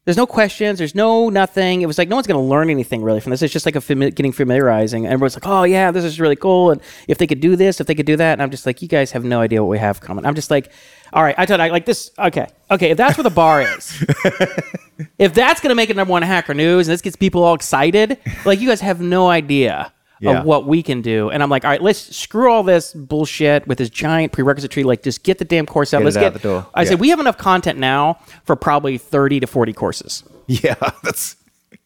[0.06, 0.80] There's no questions.
[0.80, 1.82] There's no nothing.
[1.82, 3.42] It was like no one's going to learn anything really from this.
[3.42, 5.06] It's just like a fami- getting familiarizing.
[5.06, 6.72] And everyone's like, oh yeah, this is really cool.
[6.72, 8.82] And if they could do this, if they could do that, and I'm just like,
[8.82, 10.26] you guys have no idea what we have coming.
[10.26, 10.72] I'm just like,
[11.14, 12.12] all right, I told I like this.
[12.20, 12.92] Okay, okay.
[12.92, 14.04] If that's where the bar is,
[15.18, 17.56] if that's going to make it number one hacker news, and this gets people all
[17.56, 19.94] excited, like you guys have no idea.
[20.24, 20.40] Yeah.
[20.40, 23.68] Of what we can do, and I'm like, all right, let's screw all this bullshit
[23.68, 24.84] with this giant prerequisite tree.
[24.84, 26.00] Like, just get the damn course out.
[26.00, 26.26] Get let's it get.
[26.28, 26.66] out the door.
[26.74, 26.90] I Yeah.
[26.90, 30.24] said we have enough content now for probably 30 to 40 courses.
[30.48, 31.36] Yeah, that's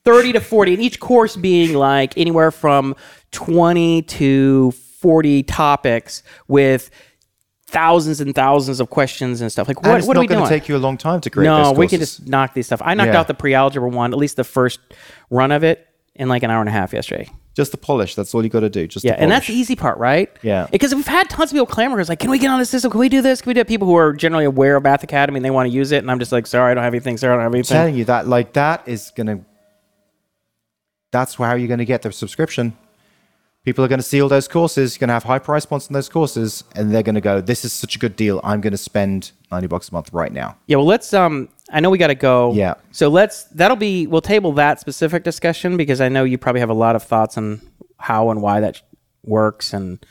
[0.03, 2.95] 30 to 40 and each course being like anywhere from
[3.31, 6.89] 20 to 40 topics with
[7.67, 10.27] thousands and thousands of questions and stuff like and what, it's what not are we
[10.27, 11.45] going to take you a long time to create.
[11.47, 13.19] no we can just knock these stuff i knocked Yeah.
[13.19, 14.79] out the pre-algebra one at least the first
[15.29, 15.85] run of it
[16.15, 18.13] in like an hour and a half yesterday Just the polish.
[18.13, 18.85] That's all you got to do.
[18.85, 20.29] Just Yeah, and that's the easy part, right?
[20.43, 20.67] Yeah.
[20.71, 22.91] Because we've had tons of people clamor, it's like, can we get on the system?
[22.91, 23.41] Can we do this?
[23.41, 23.67] Can we do it?
[23.67, 26.11] People who are generally aware of Math Academy and they want to use it, and
[26.11, 27.17] I'm just like, sorry, I don't have anything.
[27.17, 27.75] Sorry, I don't have anything.
[27.75, 29.39] I'm telling you that like that is gonna.
[31.09, 32.77] That's how you're going to get the subscription.
[33.65, 34.93] People are going to see all those courses.
[34.93, 37.41] You're going to have high price points on those courses, and they're going to go,
[37.41, 38.39] "This is such a good deal.
[38.43, 41.11] I'm going to spend ninety bucks a month right now." Yeah, well, let's.
[41.11, 42.53] Um, I know we got to go.
[42.53, 42.75] Yeah.
[42.91, 43.43] So let's.
[43.45, 44.07] That'll be.
[44.07, 47.37] We'll table that specific discussion because I know you probably have a lot of thoughts
[47.37, 47.61] on
[47.99, 48.81] how and why that
[49.23, 50.03] works and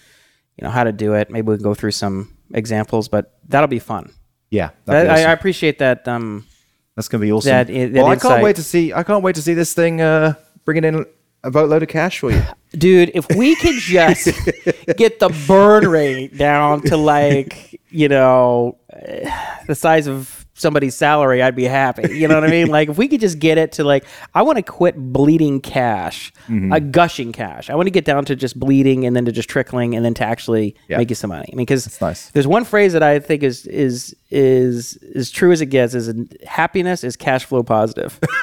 [0.56, 1.30] you know how to do it.
[1.30, 4.12] Maybe we can go through some examples, but that'll be fun.
[4.50, 5.28] Yeah, I, that'd be awesome.
[5.28, 6.06] I appreciate that.
[6.06, 6.46] Um,
[6.94, 7.50] that's going to be awesome.
[7.50, 8.92] that- that well, I can't wait to see.
[8.92, 10.34] I can't wait to see this thing uh,
[10.64, 11.04] bringing in
[11.42, 12.42] a boatload of cash for you.
[12.72, 14.26] dude, if we could just
[14.96, 18.78] get the burn rate down to like you know
[19.66, 22.16] the size of somebody's salary, I'd be happy.
[22.16, 22.66] You know what I mean?
[22.76, 24.04] Like if we could just get it to like,
[24.34, 26.72] I want to quit bleeding cash, Mm-hmm.
[26.72, 27.68] uh, gushing cash.
[27.70, 30.14] I want to get down to just bleeding and then to just trickling and then
[30.14, 30.98] to actually Yeah.
[30.98, 31.48] make you some money.
[31.52, 32.30] I mean, because nice.
[32.30, 36.12] there's one phrase that I think is is is as true as it gets is
[36.46, 38.18] happiness is cash flow positive.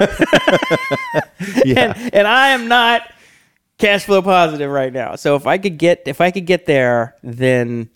[1.64, 3.02] Yeah, and, and I am not
[3.78, 5.16] cash flow positive right now.
[5.16, 7.88] So if I could get if I could get there, then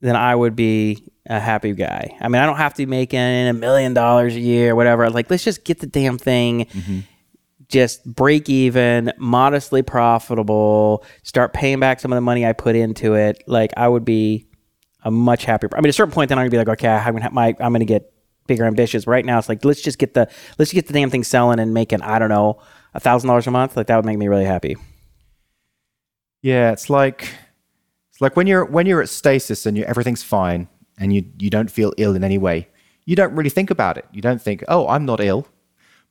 [0.00, 2.16] then I would be a happy guy.
[2.20, 5.08] I mean, I don't have to be making a million dollars a year or whatever.
[5.10, 6.66] Like, let's just get the damn thing.
[6.66, 7.00] Mm-hmm.
[7.68, 13.14] Just break even, modestly profitable, start paying back some of the money I put into
[13.14, 13.42] it.
[13.46, 14.46] Like I would be
[15.04, 15.70] a much happier.
[15.72, 17.32] I mean, at a certain point, then I'm gonna be like, okay, I'm gonna have
[17.32, 18.12] my, I'm gonna get
[18.46, 19.06] bigger ambitious.
[19.06, 20.28] Right now, it's like let's just get the
[20.58, 22.60] let's just get the damn thing selling and making I don't know
[22.92, 23.74] a thousand dollars a month.
[23.74, 24.76] Like that would make me really happy.
[26.42, 26.72] yeah.
[26.72, 27.32] It's like
[28.10, 31.50] it's like when you're when you're at stasis and you, everything's fine and you you
[31.50, 32.68] don't feel ill in any way.
[33.04, 34.06] You don't really think about it.
[34.12, 35.46] You don't think, "Oh, I'm not ill."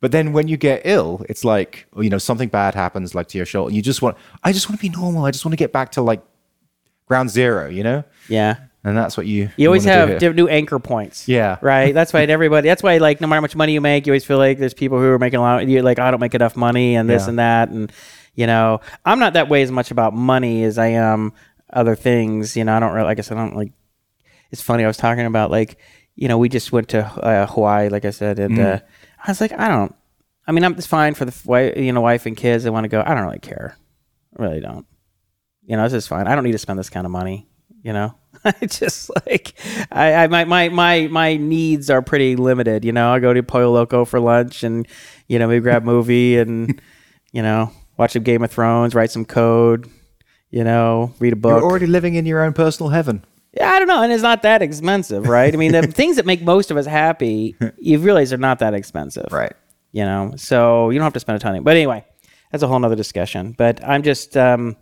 [0.02, 3.38] But then when you get ill, it's like, you know, something bad happens like to
[3.38, 3.72] your shoulder.
[3.72, 5.26] You just want, I just want to be normal.
[5.26, 6.24] I just want to get back to like
[7.06, 8.04] ground zero, you know?
[8.28, 8.56] Yeah.
[8.84, 11.28] And that's what you, You always have new anchor points.
[11.28, 11.58] Yeah.
[11.62, 11.94] Right.
[11.94, 12.68] That's why everybody.
[12.68, 14.74] That's why like no matter how much money you make, you always feel like there's
[14.74, 15.68] people who are making a lot.
[15.68, 17.30] You're like, "Oh, I don't make enough money, and this Yeah.
[17.30, 17.92] and that, and
[18.34, 21.32] you know, I'm not that way as much about money as I am
[21.72, 22.58] other things.
[22.58, 23.08] You know, I don't really.
[23.08, 23.72] I said, I don't like.
[24.52, 24.84] It's funny.
[24.84, 25.78] I was talking about like,
[26.16, 28.76] you know, we just went to uh, Hawaii, like I said, and Mm.
[28.76, 28.80] uh,
[29.26, 29.96] I was like, I don't.
[30.48, 32.64] I mean, I'm it's fine for the wife, you know, wife and kids.
[32.64, 33.02] They want to go.
[33.06, 33.78] I don't really care.
[34.38, 34.86] I really don't.
[35.64, 36.28] You know, this is fine.
[36.28, 37.48] I don't need to spend this kind of money.
[37.84, 38.14] You know,
[38.46, 39.54] I just like
[39.92, 42.84] I, I my, my my my needs are pretty limited.
[42.86, 44.88] You know, I go to Pollo Loco for lunch, and
[45.28, 46.80] you know, maybe grab a movie, and
[47.32, 49.90] you know, watch some Game of Thrones, write some code.
[50.50, 51.62] You know, read a book.
[51.62, 53.24] You're already living in your own personal heaven.
[53.54, 55.54] Yeah, I don't know, and it's not that expensive, right?
[55.54, 58.74] I mean, the things that make most of us happy, you realize they're not that
[58.74, 59.54] expensive, Right.
[59.94, 61.50] You know, so you don't have to spend a ton.
[61.50, 61.64] Of, money.
[61.66, 62.06] but anyway,
[62.50, 63.54] that's a whole nother discussion.
[63.58, 64.78] But I'm just, um,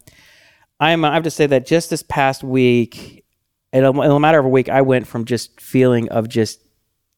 [0.80, 3.26] I'm, I have to say that just this past week,
[3.74, 6.62] in a, in a matter of a week, I went from just feeling of just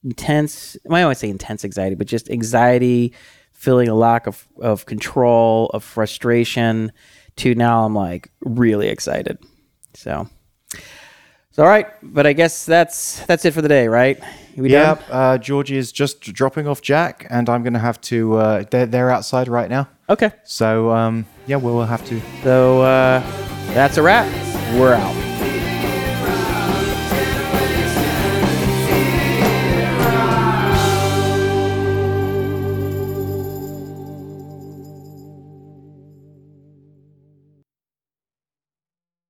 [0.06, 0.78] intense.
[0.86, 3.14] Well, I to say intense anxiety, but just anxiety,
[3.52, 6.94] feeling a lack of of control, of frustration,
[7.38, 9.38] to now I'm like really excited.
[9.96, 10.30] So.
[11.54, 14.18] So, all right, but I guess that's that's it for the day, right?
[14.56, 15.00] We done?
[15.10, 18.36] Uh, Georgie is just dropping off Jack, and I'm going to have to.
[18.36, 20.32] Uh, they're they're outside right now, Okay.
[20.44, 22.22] so um, yeah, we'll have to.
[22.44, 23.20] So uh,
[23.74, 24.28] that's a wrap.
[24.80, 25.31] We're out.